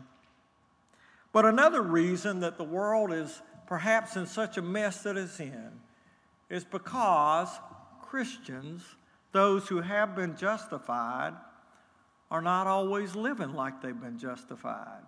But 1.32 1.44
another 1.44 1.82
reason 1.82 2.40
that 2.40 2.58
the 2.58 2.64
world 2.64 3.12
is 3.12 3.40
perhaps 3.66 4.16
in 4.16 4.26
such 4.26 4.56
a 4.56 4.62
mess 4.62 5.04
that 5.04 5.16
it's 5.16 5.38
in 5.38 5.70
is 6.48 6.64
because 6.64 7.48
Christians, 8.10 8.82
those 9.30 9.68
who 9.68 9.80
have 9.80 10.16
been 10.16 10.36
justified, 10.36 11.32
are 12.28 12.42
not 12.42 12.66
always 12.66 13.14
living 13.14 13.54
like 13.54 13.80
they've 13.80 14.00
been 14.00 14.18
justified. 14.18 15.02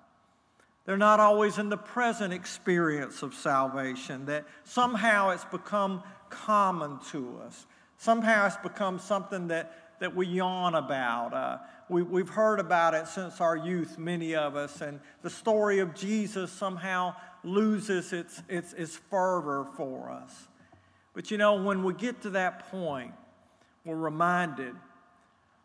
They're 0.85 0.97
not 0.97 1.19
always 1.19 1.59
in 1.59 1.69
the 1.69 1.77
present 1.77 2.33
experience 2.33 3.23
of 3.23 3.35
salvation, 3.35 4.27
that 4.27 4.45
somehow 4.63 5.31
it's 5.31 5.45
become 5.47 6.05
common 6.31 7.01
to 7.11 7.41
us. 7.45 7.67
Somehow 7.99 8.47
it's 8.47 8.57
become 8.59 9.01
something 9.01 9.49
that, 9.49 9.99
that 9.99 10.15
we 10.15 10.29
yawn 10.29 10.77
about. 10.77 11.35
Uh, 11.35 11.59
we, 11.89 12.03
we've 12.03 12.29
heard 12.29 12.61
about 12.61 12.95
it 12.95 13.09
since 13.09 13.41
our 13.41 13.57
youth, 13.57 13.99
many 13.99 14.37
of 14.37 14.55
us, 14.55 14.81
and 14.81 15.01
the 15.23 15.31
story 15.31 15.81
of 15.81 15.93
Jesus 15.97 16.53
somehow 16.53 17.17
loses 17.43 18.13
its, 18.13 18.43
its, 18.49 18.73
its 18.75 18.97
fervor 19.11 19.67
for 19.77 20.09
us. 20.09 20.47
But 21.15 21.31
you 21.31 21.39
know, 21.39 21.63
when 21.63 21.83
we 21.85 21.95
get 21.95 22.23
to 22.23 22.31
that 22.31 22.71
point, 22.71 23.13
we're 23.85 23.97
reminded 23.97 24.75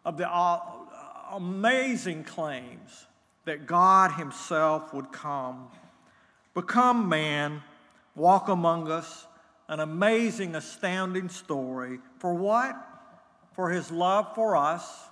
of 0.03 0.17
the 0.17 0.29
amazing 1.31 2.23
claims 2.23 3.07
that 3.45 3.65
God 3.65 4.11
Himself 4.13 4.93
would 4.93 5.11
come, 5.11 5.67
become 6.53 7.07
man, 7.07 7.61
walk 8.15 8.49
among 8.49 8.91
us, 8.91 9.25
an 9.69 9.79
amazing, 9.79 10.55
astounding 10.55 11.29
story. 11.29 11.99
For 12.19 12.33
what? 12.33 12.75
For 13.53 13.69
His 13.69 13.91
love 13.91 14.33
for 14.35 14.55
us, 14.55 15.07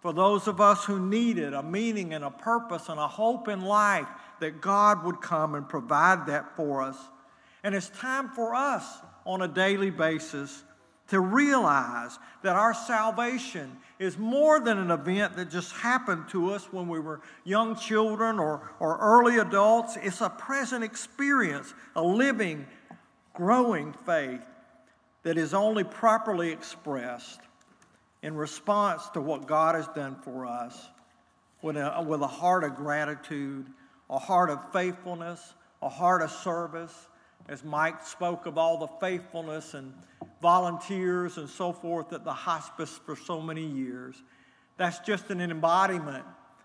for 0.00 0.12
those 0.12 0.48
of 0.48 0.60
us 0.60 0.84
who 0.84 0.98
needed 0.98 1.54
a 1.54 1.62
meaning 1.62 2.12
and 2.12 2.24
a 2.24 2.30
purpose 2.30 2.88
and 2.88 2.98
a 2.98 3.06
hope 3.06 3.48
in 3.48 3.62
life, 3.62 4.08
that 4.40 4.60
God 4.60 5.04
would 5.04 5.20
come 5.20 5.54
and 5.54 5.68
provide 5.68 6.26
that 6.26 6.56
for 6.56 6.82
us. 6.82 6.96
And 7.62 7.74
it's 7.74 7.88
time 7.90 8.28
for 8.30 8.54
us 8.54 8.84
on 9.24 9.42
a 9.42 9.48
daily 9.48 9.90
basis 9.90 10.64
to 11.08 11.20
realize 11.20 12.18
that 12.42 12.56
our 12.56 12.72
salvation 12.72 13.76
is 13.98 14.16
more 14.16 14.60
than 14.60 14.78
an 14.78 14.90
event 14.90 15.36
that 15.36 15.50
just 15.50 15.72
happened 15.72 16.28
to 16.30 16.50
us 16.52 16.72
when 16.72 16.88
we 16.88 16.98
were 16.98 17.20
young 17.44 17.76
children 17.76 18.38
or, 18.38 18.70
or 18.80 18.98
early 18.98 19.38
adults. 19.38 19.96
It's 20.00 20.20
a 20.20 20.30
present 20.30 20.82
experience, 20.82 21.74
a 21.94 22.02
living, 22.02 22.66
growing 23.34 23.92
faith 24.06 24.46
that 25.22 25.36
is 25.38 25.54
only 25.54 25.84
properly 25.84 26.50
expressed 26.50 27.40
in 28.22 28.34
response 28.34 29.08
to 29.10 29.20
what 29.20 29.46
God 29.46 29.74
has 29.74 29.88
done 29.88 30.16
for 30.22 30.46
us 30.46 30.88
with 31.60 31.76
a, 31.76 32.04
with 32.06 32.20
a 32.22 32.26
heart 32.26 32.64
of 32.64 32.76
gratitude, 32.76 33.66
a 34.10 34.18
heart 34.18 34.50
of 34.50 34.72
faithfulness, 34.72 35.54
a 35.80 35.88
heart 35.88 36.22
of 36.22 36.30
service. 36.30 37.08
As 37.48 37.64
Mike 37.64 38.06
spoke 38.06 38.46
of 38.46 38.56
all 38.56 38.78
the 38.78 38.88
faithfulness 39.00 39.74
and 39.74 39.92
volunteers 40.42 41.38
and 41.38 41.48
so 41.48 41.72
forth 41.72 42.12
at 42.12 42.24
the 42.24 42.32
hospice 42.32 43.00
for 43.06 43.16
so 43.16 43.40
many 43.40 43.64
years. 43.64 44.20
That's 44.76 44.98
just 45.00 45.30
an 45.30 45.40
embodiment, 45.40 46.24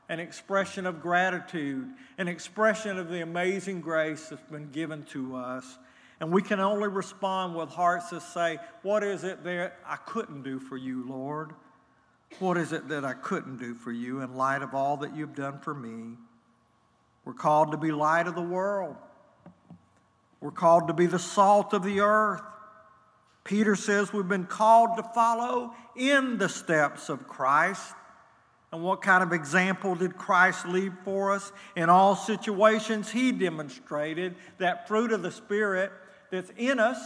an 0.10 0.20
expression 0.20 0.86
of 0.86 1.02
gratitude, 1.02 1.88
an 2.18 2.28
expression 2.28 2.98
of 2.98 3.10
the 3.10 3.22
amazing 3.22 3.82
grace 3.82 4.30
that's 4.30 4.50
been 4.52 4.72
given 4.72 5.04
to 5.12 5.36
us. 5.36 5.78
And 6.20 6.32
we 6.32 6.42
can 6.42 6.60
only 6.60 6.88
respond 6.88 7.56
with 7.56 7.70
hearts 7.70 8.10
that 8.10 8.24
say, 8.24 8.58
What 8.82 9.04
is 9.04 9.24
it 9.24 9.44
that 9.44 9.78
I 9.86 9.98
couldn't 9.98 10.42
do 10.42 10.60
for 10.60 10.76
you, 10.76 11.08
Lord? 11.08 11.52
What 12.40 12.58
is 12.58 12.74
it 12.74 12.90
that 12.90 13.06
I 13.06 13.14
couldn't 13.14 13.58
do 13.58 13.76
for 13.76 13.92
you 13.92 14.22
in 14.22 14.36
light 14.36 14.62
of 14.62 14.74
all 14.74 14.98
that 14.98 15.16
you've 15.16 15.36
done 15.36 15.60
for 15.60 15.74
me? 15.74 16.18
We're 17.24 17.34
called 17.34 17.72
to 17.72 17.78
be 17.78 17.92
light 17.92 18.28
of 18.28 18.36
the 18.36 18.42
world. 18.42 18.96
We're 20.42 20.52
called 20.52 20.88
to 20.88 20.94
be 20.94 21.06
the 21.06 21.20
salt 21.20 21.74
of 21.74 21.84
the 21.84 22.02
earth. 22.02 22.42
Peter 23.44 23.76
says 23.76 24.12
we've 24.12 24.28
been 24.28 24.46
called 24.46 24.98
to 24.98 25.04
follow 25.04 25.74
in 25.96 26.38
the 26.38 26.50
steps 26.50 27.10
of 27.10 27.28
Christ. 27.28 27.94
And 28.72 28.84
what 28.84 29.02
kind 29.02 29.24
of 29.24 29.32
example 29.32 29.96
did 29.96 30.18
Christ 30.18 30.68
leave 30.68 30.94
for 31.06 31.32
us? 31.32 31.52
In 31.76 31.90
all 31.90 32.16
situations, 32.16 33.10
he 33.10 33.32
demonstrated 33.32 34.36
that 34.58 34.88
fruit 34.88 35.14
of 35.14 35.22
the 35.22 35.32
Spirit 35.32 35.92
that's 36.30 36.52
in 36.58 36.80
us, 36.80 37.00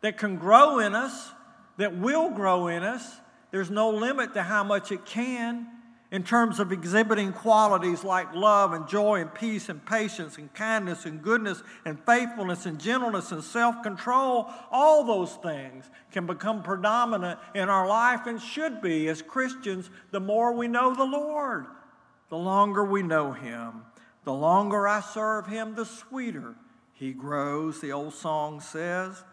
that 0.00 0.18
can 0.18 0.36
grow 0.36 0.80
in 0.80 0.94
us, 0.94 1.30
that 1.76 1.96
will 1.96 2.30
grow 2.30 2.66
in 2.66 2.82
us. 2.82 3.20
There's 3.52 3.70
no 3.70 3.90
limit 3.90 4.34
to 4.34 4.42
how 4.42 4.64
much 4.64 4.90
it 4.90 5.06
can 5.06 5.68
in 6.12 6.24
terms 6.24 6.58
of 6.58 6.72
exhibiting 6.72 7.32
qualities 7.32 8.02
like 8.02 8.34
love 8.34 8.72
and 8.72 8.88
joy 8.88 9.20
and 9.20 9.32
peace 9.32 9.68
and 9.68 9.84
patience 9.86 10.38
and 10.38 10.52
kindness 10.54 11.06
and 11.06 11.22
goodness 11.22 11.62
and 11.84 12.04
faithfulness 12.04 12.66
and 12.66 12.80
gentleness 12.80 13.30
and 13.30 13.44
self 13.44 13.80
control, 13.82 14.50
all 14.72 15.04
those 15.04 15.36
things 15.36 15.88
can 16.10 16.26
become 16.26 16.64
predominant 16.64 17.38
in 17.54 17.68
our 17.68 17.86
life 17.86 18.26
and 18.26 18.40
should 18.40 18.82
be 18.82 19.08
as 19.08 19.22
Christians 19.22 19.88
the 20.10 20.18
more 20.20 20.52
we 20.52 20.66
know 20.66 20.94
the 20.94 21.04
Lord. 21.04 21.66
The 22.28 22.36
longer 22.36 22.84
we 22.84 23.02
know 23.02 23.32
Him, 23.32 23.82
the 24.24 24.32
longer 24.32 24.88
I 24.88 25.00
serve 25.00 25.46
Him, 25.46 25.76
the 25.76 25.86
sweeter 25.86 26.56
He 26.92 27.12
grows, 27.12 27.80
the 27.80 27.92
old 27.92 28.14
song 28.14 28.60
says. 28.60 29.24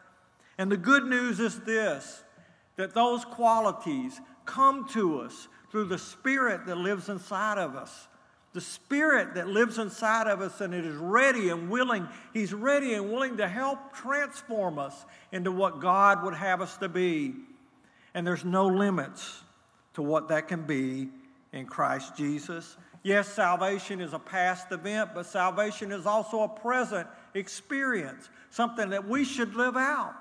And 0.60 0.72
the 0.72 0.78
good 0.78 1.06
news 1.06 1.40
is 1.40 1.60
this 1.62 2.24
that 2.76 2.94
those 2.94 3.26
qualities 3.26 4.22
come 4.46 4.88
to 4.90 5.22
us 5.22 5.48
through 5.72 5.86
the 5.86 5.98
Spirit 5.98 6.66
that 6.66 6.78
lives 6.78 7.10
inside 7.10 7.58
of 7.58 7.76
us. 7.76 8.08
The 8.54 8.62
Spirit 8.62 9.36
that 9.36 9.48
lives 9.48 9.78
inside 9.78 10.28
of 10.28 10.42
us 10.42 10.62
and 10.62 10.74
it 10.74 10.86
is 10.86 10.96
ready 10.96 11.50
and 11.50 11.70
willing. 11.70 12.08
He's 12.34 12.54
ready 12.54 12.94
and 12.94 13.12
willing 13.12 13.38
to 13.38 13.48
help 13.48 13.94
transform 13.94 14.80
us 14.80 15.06
into 15.32 15.52
what 15.52 15.80
God 15.80 16.24
would 16.24 16.34
have 16.34 16.62
us 16.62 16.78
to 16.78 16.90
be. 16.90 17.36
And 18.14 18.26
there's 18.26 18.46
no 18.46 18.68
limits 18.68 19.44
to 19.94 20.02
what 20.02 20.30
that 20.30 20.48
can 20.48 20.64
be 20.64 21.10
in 21.54 21.66
Christ 21.66 22.16
Jesus. 22.16 22.78
Yes, 23.04 23.28
salvation 23.28 24.02
is 24.02 24.14
a 24.14 24.20
past 24.20 24.72
event, 24.72 25.12
but 25.14 25.26
salvation 25.26 25.92
is 25.92 26.06
also 26.06 26.42
a 26.42 26.50
present 26.50 27.08
experience, 27.36 28.30
something 28.50 28.90
that 28.90 29.08
we 29.08 29.24
should 29.24 29.56
live 29.56 29.78
out. 29.78 30.14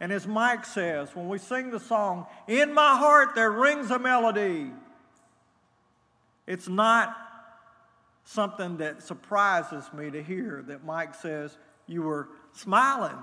And 0.00 0.10
as 0.10 0.26
Mike 0.26 0.64
says, 0.64 1.14
when 1.14 1.28
we 1.28 1.38
sing 1.38 1.70
the 1.70 1.78
song, 1.78 2.26
In 2.48 2.74
my 2.74 2.96
heart 2.96 3.34
there 3.34 3.52
rings 3.52 3.90
a 3.90 3.98
melody. 3.98 4.72
It's 6.52 6.68
not 6.68 7.16
something 8.24 8.76
that 8.76 9.02
surprises 9.02 9.90
me 9.94 10.10
to 10.10 10.22
hear 10.22 10.62
that 10.68 10.84
Mike 10.84 11.14
says 11.14 11.56
you 11.86 12.02
were 12.02 12.28
smiling 12.52 13.16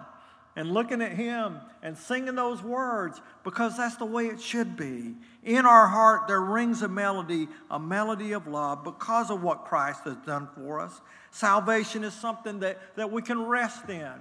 and 0.55 0.71
looking 0.71 0.99
at 0.99 1.11
him 1.11 1.59
and 1.83 1.95
singing 1.95 2.33
those 2.33 2.63
words 2.63 3.21
because 3.43 3.77
that's 3.77 3.97
the 3.97 4.05
way 4.05 4.25
it 4.25 4.41
should 4.41 4.75
be. 4.75 5.13
In 5.43 5.67
our 5.67 5.85
heart, 5.85 6.27
there 6.27 6.41
rings 6.41 6.81
a 6.81 6.87
melody, 6.87 7.47
a 7.69 7.77
melody 7.79 8.31
of 8.31 8.47
love 8.47 8.83
because 8.83 9.29
of 9.29 9.43
what 9.43 9.63
Christ 9.63 10.05
has 10.05 10.17
done 10.25 10.49
for 10.55 10.79
us. 10.79 10.99
Salvation 11.29 12.03
is 12.03 12.15
something 12.15 12.61
that, 12.61 12.79
that 12.95 13.11
we 13.11 13.21
can 13.21 13.45
rest 13.45 13.87
in 13.91 14.11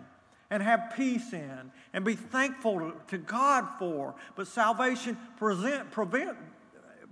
and 0.51 0.63
have 0.63 0.93
peace 0.95 1.33
in 1.33 1.73
and 1.95 2.05
be 2.05 2.15
thankful 2.15 2.93
to 3.07 3.17
God 3.17 3.67
for. 3.79 4.15
But 4.37 4.49
salvation 4.49 5.17
present, 5.39 5.91
prevent, 5.93 6.37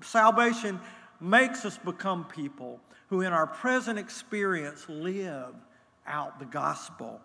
salvation 0.02 0.78
makes 1.20 1.64
us 1.64 1.78
become 1.78 2.24
people 2.24 2.80
who, 3.08 3.20
in 3.20 3.32
our 3.32 3.46
present 3.46 3.98
experience, 3.98 4.86
live 4.88 5.54
out 6.06 6.38
the 6.38 6.44
gospel. 6.44 7.20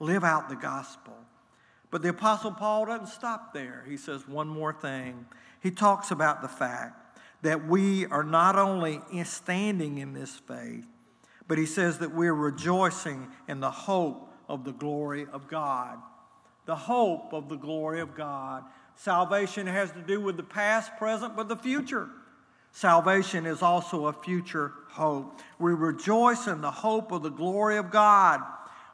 Live 0.00 0.24
out 0.24 0.48
the 0.48 0.56
gospel. 0.56 1.14
But 1.90 2.02
the 2.02 2.08
Apostle 2.08 2.50
Paul 2.50 2.86
doesn't 2.86 3.06
stop 3.08 3.52
there. 3.52 3.84
He 3.88 3.96
says 3.96 4.26
one 4.26 4.48
more 4.48 4.72
thing. 4.72 5.26
He 5.60 5.70
talks 5.70 6.10
about 6.10 6.42
the 6.42 6.48
fact 6.48 7.18
that 7.42 7.68
we 7.68 8.06
are 8.06 8.24
not 8.24 8.56
only 8.56 9.00
standing 9.24 9.98
in 9.98 10.12
this 10.12 10.34
faith, 10.34 10.86
but 11.46 11.58
he 11.58 11.66
says 11.66 11.98
that 11.98 12.14
we're 12.14 12.34
rejoicing 12.34 13.28
in 13.48 13.60
the 13.60 13.70
hope 13.70 14.32
of 14.48 14.64
the 14.64 14.72
glory 14.72 15.26
of 15.32 15.46
God. 15.46 15.98
The 16.66 16.74
hope 16.74 17.32
of 17.32 17.48
the 17.48 17.56
glory 17.56 18.00
of 18.00 18.14
God. 18.14 18.64
Salvation 18.96 19.66
has 19.66 19.90
to 19.92 20.00
do 20.00 20.20
with 20.20 20.36
the 20.36 20.42
past, 20.42 20.96
present, 20.96 21.36
but 21.36 21.48
the 21.48 21.56
future. 21.56 22.08
Salvation 22.74 23.46
is 23.46 23.62
also 23.62 24.06
a 24.06 24.12
future 24.12 24.72
hope. 24.88 25.40
We 25.60 25.72
rejoice 25.72 26.48
in 26.48 26.60
the 26.60 26.72
hope 26.72 27.12
of 27.12 27.22
the 27.22 27.30
glory 27.30 27.76
of 27.76 27.92
God. 27.92 28.40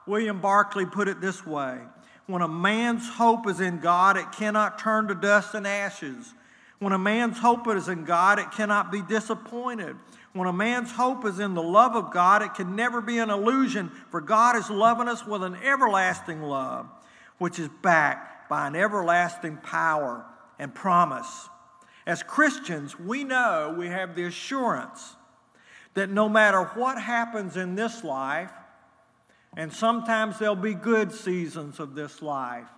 William 0.06 0.38
Barclay 0.38 0.84
put 0.84 1.08
it 1.08 1.22
this 1.22 1.46
way 1.46 1.78
When 2.26 2.42
a 2.42 2.48
man's 2.48 3.08
hope 3.08 3.48
is 3.48 3.58
in 3.58 3.80
God, 3.80 4.18
it 4.18 4.32
cannot 4.32 4.78
turn 4.78 5.08
to 5.08 5.14
dust 5.14 5.54
and 5.54 5.66
ashes. 5.66 6.34
When 6.78 6.92
a 6.92 6.98
man's 6.98 7.38
hope 7.38 7.66
is 7.68 7.88
in 7.88 8.04
God, 8.04 8.38
it 8.38 8.52
cannot 8.52 8.92
be 8.92 9.00
disappointed. 9.00 9.96
When 10.34 10.46
a 10.46 10.52
man's 10.52 10.92
hope 10.92 11.24
is 11.24 11.38
in 11.38 11.54
the 11.54 11.62
love 11.62 11.96
of 11.96 12.12
God, 12.12 12.42
it 12.42 12.52
can 12.52 12.76
never 12.76 13.00
be 13.00 13.16
an 13.16 13.30
illusion, 13.30 13.90
for 14.10 14.20
God 14.20 14.56
is 14.56 14.68
loving 14.68 15.08
us 15.08 15.26
with 15.26 15.42
an 15.42 15.56
everlasting 15.56 16.42
love, 16.42 16.86
which 17.38 17.58
is 17.58 17.70
backed 17.80 18.50
by 18.50 18.66
an 18.66 18.76
everlasting 18.76 19.56
power 19.56 20.26
and 20.58 20.74
promise. 20.74 21.48
As 22.06 22.22
Christians, 22.22 22.98
we 22.98 23.24
know 23.24 23.74
we 23.76 23.88
have 23.88 24.14
the 24.14 24.24
assurance 24.24 25.16
that 25.94 26.10
no 26.10 26.28
matter 26.28 26.64
what 26.74 27.00
happens 27.00 27.56
in 27.56 27.74
this 27.74 28.04
life, 28.04 28.50
and 29.56 29.72
sometimes 29.72 30.38
there'll 30.38 30.54
be 30.54 30.74
good 30.74 31.12
seasons 31.12 31.80
of 31.80 31.94
this 31.94 32.22
life. 32.22 32.68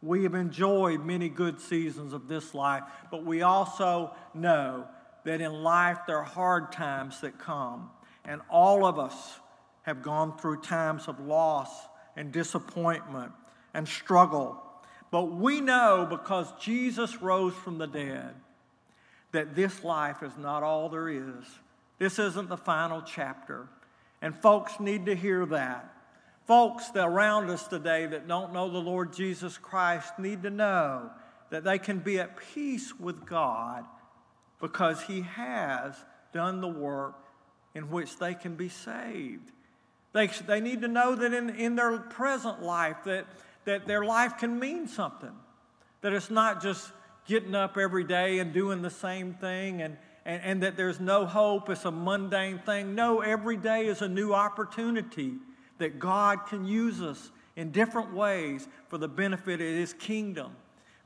We 0.00 0.22
have 0.22 0.34
enjoyed 0.34 1.04
many 1.04 1.28
good 1.28 1.60
seasons 1.60 2.12
of 2.12 2.28
this 2.28 2.54
life, 2.54 2.84
but 3.10 3.24
we 3.24 3.42
also 3.42 4.12
know 4.32 4.86
that 5.24 5.40
in 5.40 5.52
life 5.52 5.98
there 6.06 6.18
are 6.18 6.24
hard 6.24 6.70
times 6.70 7.20
that 7.22 7.38
come. 7.38 7.90
And 8.24 8.40
all 8.48 8.86
of 8.86 8.98
us 8.98 9.40
have 9.82 10.02
gone 10.02 10.38
through 10.38 10.60
times 10.60 11.08
of 11.08 11.18
loss 11.18 11.70
and 12.16 12.30
disappointment 12.30 13.32
and 13.74 13.88
struggle. 13.88 14.62
But 15.10 15.32
we 15.32 15.60
know 15.60 16.06
because 16.08 16.52
Jesus 16.60 17.22
rose 17.22 17.54
from 17.54 17.78
the 17.78 17.86
dead 17.86 18.34
that 19.32 19.54
this 19.54 19.84
life 19.84 20.22
is 20.22 20.36
not 20.38 20.62
all 20.62 20.88
there 20.88 21.08
is. 21.08 21.44
This 21.98 22.18
isn't 22.18 22.48
the 22.48 22.56
final 22.56 23.02
chapter. 23.02 23.68
And 24.20 24.34
folks 24.34 24.80
need 24.80 25.06
to 25.06 25.14
hear 25.14 25.46
that. 25.46 25.94
Folks 26.46 26.88
that 26.90 27.06
around 27.06 27.50
us 27.50 27.66
today 27.68 28.06
that 28.06 28.26
don't 28.26 28.52
know 28.52 28.70
the 28.70 28.78
Lord 28.78 29.12
Jesus 29.12 29.58
Christ 29.58 30.18
need 30.18 30.42
to 30.42 30.50
know 30.50 31.10
that 31.50 31.64
they 31.64 31.78
can 31.78 31.98
be 31.98 32.18
at 32.18 32.36
peace 32.54 32.98
with 32.98 33.26
God 33.26 33.84
because 34.60 35.02
He 35.02 35.22
has 35.22 35.94
done 36.32 36.60
the 36.60 36.68
work 36.68 37.16
in 37.74 37.90
which 37.90 38.18
they 38.18 38.34
can 38.34 38.54
be 38.54 38.68
saved. 38.68 39.52
They, 40.12 40.26
they 40.26 40.60
need 40.60 40.80
to 40.80 40.88
know 40.88 41.14
that 41.14 41.32
in, 41.32 41.50
in 41.50 41.76
their 41.76 41.98
present 41.98 42.62
life 42.62 42.96
that, 43.04 43.26
that 43.68 43.86
their 43.86 44.02
life 44.02 44.38
can 44.38 44.58
mean 44.58 44.88
something. 44.88 45.32
That 46.00 46.14
it's 46.14 46.30
not 46.30 46.62
just 46.62 46.90
getting 47.26 47.54
up 47.54 47.76
every 47.76 48.02
day 48.02 48.38
and 48.38 48.50
doing 48.50 48.80
the 48.80 48.88
same 48.88 49.34
thing 49.34 49.82
and, 49.82 49.98
and, 50.24 50.42
and 50.42 50.62
that 50.62 50.74
there's 50.74 51.00
no 51.00 51.26
hope, 51.26 51.68
it's 51.68 51.84
a 51.84 51.90
mundane 51.90 52.60
thing. 52.60 52.94
No, 52.94 53.20
every 53.20 53.58
day 53.58 53.84
is 53.84 54.00
a 54.00 54.08
new 54.08 54.32
opportunity 54.32 55.34
that 55.76 55.98
God 55.98 56.46
can 56.46 56.64
use 56.64 57.02
us 57.02 57.30
in 57.56 57.70
different 57.70 58.14
ways 58.14 58.66
for 58.88 58.96
the 58.96 59.06
benefit 59.06 59.60
of 59.60 59.66
His 59.66 59.92
kingdom. 59.92 60.52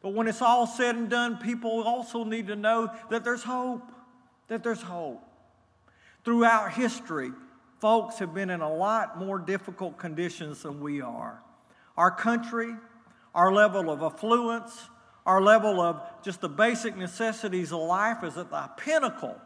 But 0.01 0.11
when 0.11 0.29
it's 0.29 0.41
all 0.41 0.69
said 0.69 0.95
and 0.95 1.11
done, 1.11 1.39
people 1.39 1.83
also 1.83 2.23
need 2.23 2.47
to 2.47 2.55
know 2.55 2.93
that 3.11 3.25
there's 3.25 3.43
hope, 3.43 3.91
that 4.47 4.63
there's 4.63 4.83
hope. 4.83 5.21
Throughout 6.25 6.75
history, 6.75 7.33
folks 7.81 8.21
have 8.21 8.33
been 8.33 8.51
in 8.51 8.61
a 8.61 8.73
lot 8.73 9.19
more 9.19 9.41
difficult 9.41 9.99
conditions 9.99 10.63
than 10.63 10.81
we 10.81 11.01
are. 11.01 11.43
Our 12.03 12.11
country, 12.11 12.75
our 13.33 13.53
level 13.53 13.89
of 13.89 14.03
affluence, 14.03 14.89
our 15.25 15.41
level 15.41 15.81
of 15.81 16.03
just 16.25 16.41
the 16.41 16.49
basic 16.49 16.97
necessities 16.97 17.71
of 17.71 17.79
life 17.79 18.25
is 18.25 18.37
at 18.37 18.51
the 18.51 18.69
pinnacle 18.77 19.37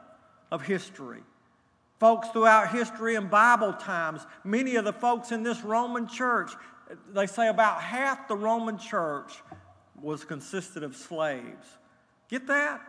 of 0.50 0.62
history. 0.62 1.20
Folks 2.00 2.28
throughout 2.30 2.72
history 2.72 3.14
and 3.14 3.28
Bible 3.28 3.74
times, 3.74 4.22
many 4.42 4.76
of 4.76 4.86
the 4.86 4.92
folks 4.94 5.32
in 5.32 5.42
this 5.42 5.60
Roman 5.60 6.08
church, 6.08 6.50
they 7.12 7.26
say 7.26 7.48
about 7.48 7.82
half 7.82 8.26
the 8.26 8.36
Roman 8.36 8.78
church 8.78 9.34
was 10.00 10.24
consisted 10.24 10.82
of 10.82 10.96
slaves. 10.96 11.66
Get 12.30 12.46
that? 12.46 12.80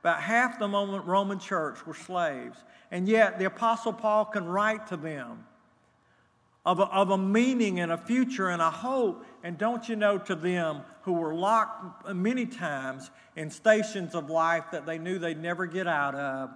About 0.00 0.22
half 0.22 0.58
the 0.58 0.66
Roman 0.66 1.38
church 1.38 1.86
were 1.86 1.92
slaves. 1.92 2.56
And 2.90 3.06
yet 3.06 3.38
the 3.38 3.44
Apostle 3.44 3.92
Paul 3.92 4.24
can 4.24 4.46
write 4.46 4.86
to 4.86 4.96
them 4.96 5.44
of 6.64 6.78
a, 6.78 6.84
of 6.84 7.10
a 7.10 7.18
meaning 7.18 7.80
and 7.80 7.90
a 7.90 7.98
future 7.98 8.48
and 8.48 8.60
a 8.60 8.70
hope. 8.70 9.24
And 9.42 9.56
don't 9.56 9.88
you 9.88 9.96
know, 9.96 10.18
to 10.18 10.34
them 10.34 10.82
who 11.02 11.14
were 11.14 11.34
locked 11.34 12.06
many 12.14 12.46
times 12.46 13.10
in 13.36 13.50
stations 13.50 14.14
of 14.14 14.28
life 14.28 14.64
that 14.72 14.86
they 14.86 14.98
knew 14.98 15.18
they'd 15.18 15.40
never 15.40 15.66
get 15.66 15.86
out 15.86 16.14
of, 16.14 16.50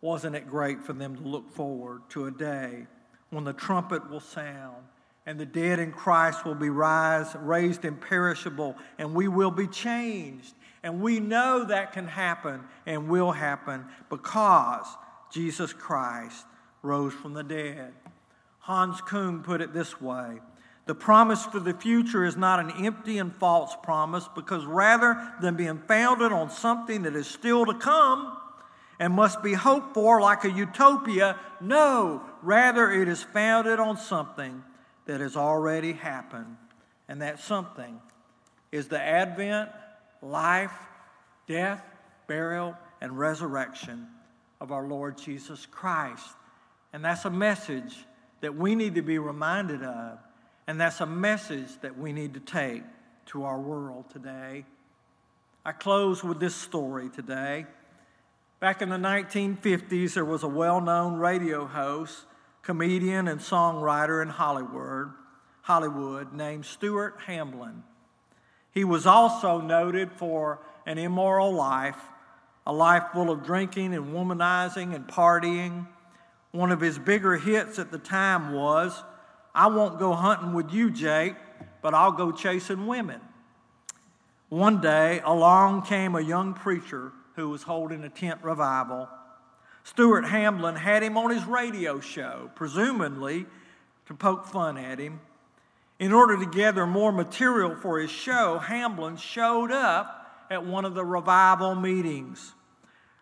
wasn't 0.00 0.36
it 0.36 0.48
great 0.48 0.82
for 0.82 0.92
them 0.92 1.16
to 1.16 1.22
look 1.22 1.50
forward 1.54 2.02
to 2.10 2.26
a 2.26 2.30
day 2.30 2.86
when 3.30 3.44
the 3.44 3.54
trumpet 3.54 4.10
will 4.10 4.20
sound 4.20 4.84
and 5.26 5.40
the 5.40 5.46
dead 5.46 5.78
in 5.78 5.90
Christ 5.90 6.44
will 6.44 6.54
be 6.54 6.68
rise, 6.68 7.34
raised 7.34 7.84
imperishable, 7.84 8.76
and 8.98 9.14
we 9.14 9.28
will 9.28 9.50
be 9.50 9.66
changed. 9.66 10.54
And 10.82 11.00
we 11.00 11.18
know 11.18 11.64
that 11.64 11.92
can 11.94 12.06
happen 12.06 12.60
and 12.84 13.08
will 13.08 13.32
happen 13.32 13.86
because 14.10 14.86
Jesus 15.32 15.72
Christ 15.72 16.44
rose 16.82 17.14
from 17.14 17.32
the 17.32 17.42
dead. 17.42 17.94
Hans 18.64 19.02
Kung 19.02 19.42
put 19.42 19.60
it 19.60 19.74
this 19.74 20.00
way 20.00 20.40
The 20.86 20.94
promise 20.94 21.44
for 21.44 21.60
the 21.60 21.74
future 21.74 22.24
is 22.24 22.34
not 22.34 22.60
an 22.60 22.72
empty 22.82 23.18
and 23.18 23.34
false 23.36 23.76
promise, 23.82 24.26
because 24.34 24.64
rather 24.64 25.32
than 25.42 25.54
being 25.54 25.82
founded 25.86 26.32
on 26.32 26.48
something 26.48 27.02
that 27.02 27.14
is 27.14 27.26
still 27.26 27.66
to 27.66 27.74
come 27.74 28.34
and 28.98 29.12
must 29.12 29.42
be 29.42 29.52
hoped 29.52 29.92
for 29.92 30.18
like 30.18 30.44
a 30.44 30.50
utopia, 30.50 31.38
no, 31.60 32.22
rather 32.40 32.90
it 32.90 33.06
is 33.06 33.22
founded 33.22 33.78
on 33.78 33.98
something 33.98 34.62
that 35.04 35.20
has 35.20 35.36
already 35.36 35.92
happened. 35.92 36.56
And 37.06 37.20
that 37.20 37.40
something 37.40 38.00
is 38.72 38.88
the 38.88 39.00
advent, 39.00 39.68
life, 40.22 40.72
death, 41.46 41.84
burial, 42.26 42.78
and 43.02 43.18
resurrection 43.18 44.06
of 44.58 44.72
our 44.72 44.86
Lord 44.86 45.18
Jesus 45.18 45.66
Christ. 45.66 46.30
And 46.94 47.04
that's 47.04 47.26
a 47.26 47.30
message 47.30 48.06
that 48.44 48.54
we 48.54 48.74
need 48.74 48.94
to 48.96 49.00
be 49.00 49.18
reminded 49.18 49.82
of. 49.82 50.18
And 50.66 50.78
that's 50.78 51.00
a 51.00 51.06
message 51.06 51.80
that 51.80 51.98
we 51.98 52.12
need 52.12 52.34
to 52.34 52.40
take 52.40 52.82
to 53.26 53.44
our 53.44 53.58
world 53.58 54.04
today. 54.10 54.66
I 55.64 55.72
close 55.72 56.22
with 56.22 56.40
this 56.40 56.54
story 56.54 57.08
today. 57.08 57.64
Back 58.60 58.82
in 58.82 58.90
the 58.90 58.98
1950s, 58.98 60.12
there 60.12 60.26
was 60.26 60.42
a 60.42 60.48
well 60.48 60.82
known 60.82 61.14
radio 61.14 61.64
host, 61.64 62.26
comedian, 62.60 63.28
and 63.28 63.40
songwriter 63.40 64.20
in 64.20 64.28
Hollywood, 64.28 65.08
Hollywood 65.62 66.34
named 66.34 66.66
Stuart 66.66 67.20
Hamblen. 67.26 67.82
He 68.72 68.84
was 68.84 69.06
also 69.06 69.58
noted 69.58 70.12
for 70.12 70.58
an 70.84 70.98
immoral 70.98 71.54
life, 71.54 71.96
a 72.66 72.74
life 72.74 73.04
full 73.14 73.30
of 73.30 73.42
drinking 73.42 73.94
and 73.94 74.14
womanizing 74.14 74.94
and 74.94 75.06
partying. 75.08 75.86
One 76.54 76.70
of 76.70 76.80
his 76.80 77.00
bigger 77.00 77.36
hits 77.36 77.80
at 77.80 77.90
the 77.90 77.98
time 77.98 78.52
was, 78.52 79.02
I 79.56 79.66
won't 79.66 79.98
go 79.98 80.12
hunting 80.12 80.52
with 80.52 80.72
you, 80.72 80.88
Jake, 80.88 81.34
but 81.82 81.94
I'll 81.94 82.12
go 82.12 82.30
chasing 82.30 82.86
women. 82.86 83.20
One 84.50 84.80
day, 84.80 85.20
along 85.24 85.82
came 85.82 86.14
a 86.14 86.20
young 86.20 86.54
preacher 86.54 87.10
who 87.34 87.48
was 87.48 87.64
holding 87.64 88.04
a 88.04 88.08
tent 88.08 88.38
revival. 88.44 89.08
Stuart 89.82 90.26
Hamblen 90.26 90.76
had 90.76 91.02
him 91.02 91.18
on 91.18 91.30
his 91.30 91.44
radio 91.44 91.98
show, 91.98 92.52
presumably 92.54 93.46
to 94.06 94.14
poke 94.14 94.46
fun 94.46 94.78
at 94.78 95.00
him. 95.00 95.18
In 95.98 96.12
order 96.12 96.36
to 96.36 96.46
gather 96.46 96.86
more 96.86 97.10
material 97.10 97.74
for 97.74 97.98
his 97.98 98.12
show, 98.12 98.60
Hamblen 98.60 99.16
showed 99.16 99.72
up 99.72 100.46
at 100.48 100.64
one 100.64 100.84
of 100.84 100.94
the 100.94 101.04
revival 101.04 101.74
meetings. 101.74 102.54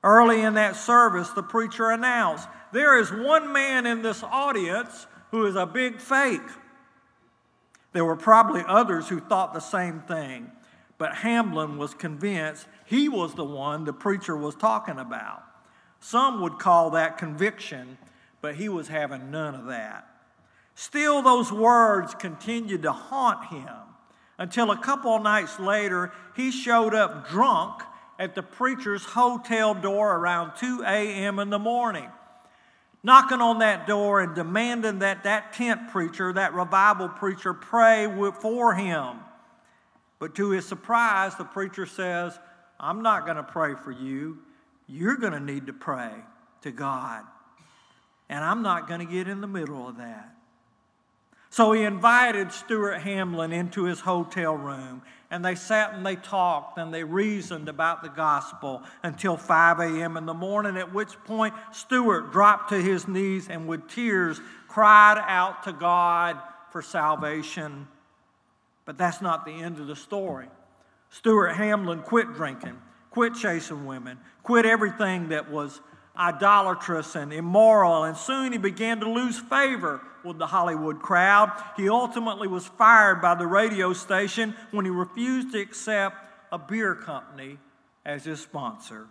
Early 0.04 0.42
in 0.42 0.52
that 0.54 0.76
service, 0.76 1.30
the 1.30 1.42
preacher 1.42 1.88
announced, 1.88 2.46
There 2.72 2.98
is 2.98 3.12
one 3.12 3.52
man 3.52 3.87
in 3.87 4.02
this 4.02 4.22
audience 4.22 5.06
who 5.30 5.46
is 5.46 5.56
a 5.56 5.66
big 5.66 6.00
fake. 6.00 6.40
There 7.92 8.04
were 8.04 8.16
probably 8.16 8.62
others 8.66 9.08
who 9.08 9.20
thought 9.20 9.52
the 9.52 9.61
same 9.61 10.00
thing, 10.00 10.50
but 10.96 11.16
Hamblen 11.16 11.76
was 11.76 11.94
convinced 11.94 12.66
he 12.87 13.08
was 13.08 13.35
the 13.35 13.44
one 13.44 13.85
the 13.85 13.92
preacher 13.92 14.37
was 14.37 14.54
talking 14.54 14.98
about. 14.98 15.42
Some 16.00 16.40
would 16.40 16.58
call 16.58 16.90
that 16.90 17.18
conviction, 17.18 17.98
but 18.40 18.56
he 18.56 18.68
was 18.68 18.88
having 18.88 19.30
none 19.30 19.54
of 19.54 19.66
that. 19.66 20.08
Still, 20.74 21.22
those 21.22 21.52
words 21.52 22.14
continued 22.14 22.82
to 22.82 22.92
haunt 22.92 23.46
him 23.46 23.68
until 24.38 24.70
a 24.70 24.78
couple 24.78 25.18
nights 25.20 25.61
later, 25.61 26.12
he 26.35 26.50
showed 26.50 26.94
up 26.94 27.28
drunk 27.28 27.82
at 28.18 28.35
the 28.35 28.42
preacher's 28.42 29.04
hotel 29.04 29.74
door 29.74 30.16
around 30.16 30.56
2 30.56 30.82
a.m. 30.87 31.38
in 31.38 31.50
the 31.50 31.58
morning, 31.58 32.08
knocking 33.02 33.40
on 33.40 33.58
that 33.58 33.86
door 33.86 34.20
and 34.20 34.34
demanding 34.34 35.00
that 35.00 35.24
that 35.24 35.52
tent 35.52 35.90
preacher, 35.90 36.32
that 36.32 36.54
revival 36.54 37.08
preacher, 37.08 37.52
pray 37.52 38.06
for 38.40 38.74
him. 38.74 39.16
But 40.18 40.34
to 40.36 40.50
his 40.50 40.66
surprise, 40.66 41.34
the 41.34 41.44
preacher 41.44 41.84
says, 41.84 42.38
I'm 42.78 43.02
not 43.02 43.24
going 43.24 43.36
to 43.36 43.42
pray 43.42 43.74
for 43.74 43.90
you. 43.90 44.38
You're 44.86 45.16
going 45.16 45.32
to 45.32 45.40
need 45.40 45.66
to 45.66 45.72
pray 45.72 46.12
to 46.62 46.70
God. 46.70 47.24
And 48.28 48.44
I'm 48.44 48.62
not 48.62 48.88
going 48.88 49.00
to 49.00 49.12
get 49.12 49.28
in 49.28 49.40
the 49.40 49.46
middle 49.46 49.88
of 49.88 49.98
that. 49.98 50.34
So 51.50 51.72
he 51.72 51.82
invited 51.82 52.50
Stuart 52.50 53.00
Hamblen 53.00 53.52
into 53.52 53.84
his 53.84 54.00
hotel 54.00 54.54
room, 54.54 55.02
and 55.32 55.42
they 55.42 55.54
sat 55.54 55.94
and 55.94 56.04
they 56.04 56.14
talked 56.14 56.76
and 56.76 56.92
they 56.92 57.02
reasoned 57.02 57.70
about 57.70 58.02
the 58.02 58.10
gospel 58.10 58.82
until 59.02 59.38
5 59.38 59.80
a.m. 59.80 60.18
in 60.18 60.26
the 60.26 60.34
morning, 60.34 60.76
at 60.76 60.92
which 60.92 61.18
point 61.24 61.54
Stuart 61.72 62.32
dropped 62.32 62.68
to 62.68 62.80
his 62.80 63.08
knees 63.08 63.48
and 63.48 63.66
with 63.66 63.88
tears 63.88 64.42
cried 64.68 65.16
out 65.26 65.62
to 65.62 65.72
God 65.72 66.38
for 66.70 66.82
salvation. 66.82 67.88
But 68.84 68.98
that's 68.98 69.22
not 69.22 69.46
the 69.46 69.52
end 69.52 69.78
of 69.78 69.86
the 69.86 69.96
story. 69.96 70.48
Stuart 71.08 71.54
Hamblen 71.54 72.02
quit 72.02 72.34
drinking, 72.34 72.78
quit 73.10 73.34
chasing 73.34 73.86
women, 73.86 74.18
quit 74.42 74.66
everything 74.66 75.30
that 75.30 75.50
was 75.50 75.80
idolatrous 76.18 77.14
and 77.14 77.33
immoral, 77.33 78.05
and 78.05 78.16
soon 78.16 78.53
he 78.53 78.59
began 78.59 79.01
to 79.01 79.11
lose 79.11 79.38
favor 79.38 80.01
with 80.25 80.38
the 80.38 80.46
Hollywood 80.46 81.01
crowd. 81.01 81.51
He 81.77 81.88
ultimately 81.88 82.48
was 82.48 82.66
fired 82.66 83.20
by 83.20 83.35
the 83.35 83.46
radio 83.46 83.92
station 83.92 84.55
when 84.70 84.85
he 84.85 84.90
refused 84.90 85.53
to 85.53 85.61
accept 85.61 86.16
a 86.53 86.59
beer 86.59 86.94
company 86.94 87.59
as 88.05 88.25
his 88.25 88.40
sponsor. 88.40 89.07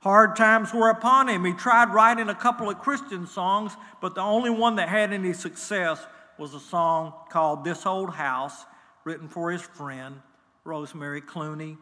Hard 0.00 0.36
times 0.36 0.72
were 0.72 0.90
upon 0.90 1.28
him. 1.28 1.44
He 1.44 1.52
tried 1.52 1.92
writing 1.92 2.28
a 2.28 2.34
couple 2.34 2.70
of 2.70 2.78
Christian 2.78 3.26
songs, 3.26 3.72
but 4.00 4.14
the 4.14 4.20
only 4.20 4.50
one 4.50 4.76
that 4.76 4.88
had 4.88 5.12
any 5.12 5.32
success 5.32 6.04
was 6.38 6.54
a 6.54 6.60
song 6.60 7.12
called 7.30 7.64
This 7.64 7.84
Old 7.84 8.14
House, 8.14 8.64
written 9.02 9.28
for 9.28 9.50
his 9.50 9.62
friend, 9.62 10.20
Rosemary 10.64 11.20
Clooney. 11.20 11.78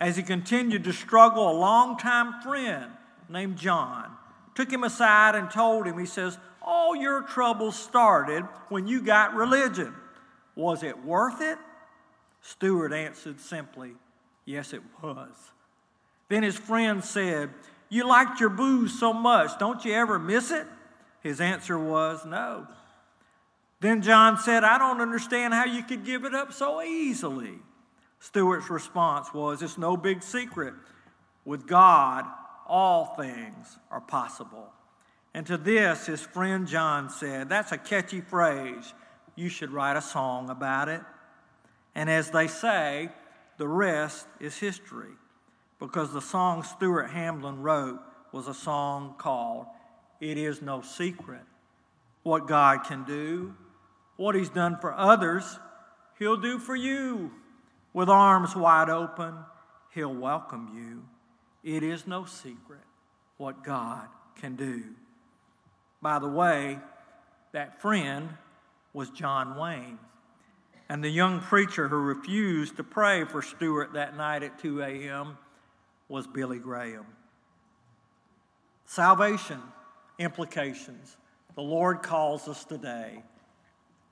As 0.00 0.16
he 0.16 0.22
continued 0.22 0.84
to 0.84 0.92
struggle, 0.92 1.50
a 1.50 1.58
longtime 1.58 2.40
friend 2.42 2.92
named 3.32 3.56
John 3.56 4.16
took 4.54 4.70
him 4.70 4.84
aside 4.84 5.34
and 5.34 5.50
told 5.50 5.86
him, 5.86 5.98
he 5.98 6.06
says, 6.06 6.38
All 6.60 6.94
your 6.94 7.22
troubles 7.22 7.78
started 7.78 8.42
when 8.68 8.86
you 8.86 9.02
got 9.02 9.34
religion. 9.34 9.94
Was 10.54 10.82
it 10.82 11.04
worth 11.04 11.40
it? 11.40 11.58
Stuart 12.42 12.92
answered 12.92 13.40
simply, 13.40 13.92
Yes, 14.44 14.72
it 14.72 14.82
was. 15.02 15.32
Then 16.28 16.42
his 16.42 16.56
friend 16.56 17.02
said, 17.04 17.50
You 17.88 18.06
liked 18.06 18.40
your 18.40 18.50
booze 18.50 18.98
so 18.98 19.12
much, 19.12 19.58
don't 19.58 19.84
you 19.84 19.94
ever 19.94 20.18
miss 20.18 20.50
it? 20.50 20.66
His 21.22 21.40
answer 21.40 21.78
was, 21.78 22.24
No. 22.26 22.66
Then 23.80 24.02
John 24.02 24.38
said, 24.38 24.62
I 24.62 24.78
don't 24.78 25.00
understand 25.00 25.54
how 25.54 25.64
you 25.64 25.82
could 25.82 26.04
give 26.04 26.24
it 26.24 26.34
up 26.34 26.52
so 26.52 26.82
easily. 26.82 27.58
Stuart's 28.20 28.70
response 28.70 29.32
was, 29.32 29.62
It's 29.62 29.78
no 29.78 29.96
big 29.96 30.22
secret. 30.22 30.74
With 31.44 31.66
God, 31.66 32.24
all 32.66 33.14
things 33.16 33.78
are 33.90 34.00
possible. 34.00 34.72
And 35.34 35.46
to 35.46 35.56
this, 35.56 36.06
his 36.06 36.20
friend 36.20 36.66
John 36.66 37.08
said, 37.10 37.48
That's 37.48 37.72
a 37.72 37.78
catchy 37.78 38.20
phrase. 38.20 38.92
You 39.34 39.48
should 39.48 39.70
write 39.70 39.96
a 39.96 40.02
song 40.02 40.50
about 40.50 40.88
it. 40.88 41.00
And 41.94 42.10
as 42.10 42.30
they 42.30 42.48
say, 42.48 43.10
the 43.56 43.68
rest 43.68 44.26
is 44.40 44.56
history. 44.56 45.12
Because 45.78 46.12
the 46.12 46.20
song 46.20 46.62
Stuart 46.62 47.10
Hamblen 47.10 47.62
wrote 47.62 48.00
was 48.30 48.46
a 48.46 48.54
song 48.54 49.14
called 49.18 49.66
It 50.20 50.38
Is 50.38 50.62
No 50.62 50.80
Secret. 50.80 51.42
What 52.22 52.46
God 52.46 52.84
can 52.84 53.04
do, 53.04 53.54
what 54.16 54.34
He's 54.34 54.48
done 54.48 54.78
for 54.80 54.92
others, 54.92 55.58
He'll 56.18 56.36
do 56.36 56.58
for 56.58 56.76
you. 56.76 57.32
With 57.92 58.08
arms 58.08 58.54
wide 58.54 58.90
open, 58.90 59.34
He'll 59.92 60.14
welcome 60.14 60.70
you. 60.74 61.02
It 61.62 61.82
is 61.82 62.06
no 62.06 62.24
secret 62.24 62.80
what 63.36 63.64
God 63.64 64.08
can 64.40 64.56
do. 64.56 64.84
By 66.00 66.18
the 66.18 66.28
way, 66.28 66.78
that 67.52 67.80
friend 67.80 68.30
was 68.92 69.10
John 69.10 69.56
Wayne. 69.56 69.98
And 70.88 71.02
the 71.02 71.10
young 71.10 71.40
preacher 71.40 71.88
who 71.88 71.96
refused 71.96 72.76
to 72.76 72.84
pray 72.84 73.24
for 73.24 73.40
Stuart 73.40 73.94
that 73.94 74.16
night 74.16 74.42
at 74.42 74.58
2 74.58 74.82
a.m. 74.82 75.38
was 76.08 76.26
Billy 76.26 76.58
Graham. 76.58 77.06
Salvation 78.84 79.60
implications 80.18 81.16
the 81.54 81.62
Lord 81.62 82.02
calls 82.02 82.48
us 82.48 82.64
today 82.64 83.22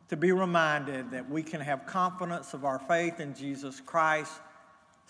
to 0.09 0.17
be 0.17 0.33
reminded 0.33 1.11
that 1.13 1.31
we 1.31 1.43
can 1.43 1.61
have 1.61 1.87
confidence 1.87 2.53
of 2.53 2.65
our 2.65 2.79
faith 2.79 3.21
in 3.21 3.35
Jesus 3.35 3.81
Christ. 3.81 4.33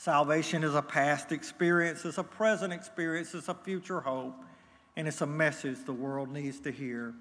Salvation 0.01 0.65
is 0.65 0.75
a 0.75 0.81
past 0.81 1.31
experience, 1.31 2.07
it's 2.07 2.17
a 2.17 2.25
present 2.25 2.73
experience, 2.73 3.35
it's 3.35 3.51
a 3.51 3.55
future 3.55 4.01
hope, 4.01 4.35
and 4.97 5.07
it's 5.07 5.21
a 5.21 5.27
message 5.27 5.77
the 5.85 5.93
world 5.93 6.31
needs 6.33 6.59
to 6.61 6.71
hear. 6.71 7.13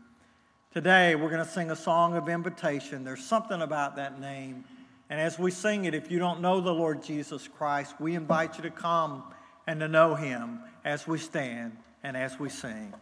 Today, 0.72 1.13
we're 1.15 1.30
going 1.30 1.46
to 1.46 1.52
sing 1.52 1.72
a 1.72 1.76
song 1.76 2.15
of 2.15 2.30
invitation. 2.30 3.04
There's 3.04 3.22
something 3.22 3.62
about 3.62 3.98
that 3.98 4.22
name. 4.22 4.63
And 5.10 5.20
as 5.20 5.38
we 5.38 5.52
sing 5.52 5.84
it, 5.84 5.94
if 5.94 6.10
you 6.10 6.20
don't 6.20 6.39
know 6.39 6.62
the 6.62 6.74
Lord 6.74 7.04
Jesus 7.04 7.50
Christ, 7.50 7.96
we 8.00 8.15
invite 8.15 8.56
you 8.56 8.63
to 8.63 8.72
come 8.72 9.24
and 9.68 9.82
to 9.82 9.89
know 9.89 10.15
him 10.15 10.62
as 10.86 11.06
we 11.06 11.18
stand 11.18 11.76
and 12.02 12.15
as 12.15 12.39
we 12.39 12.48
sing. 12.48 12.94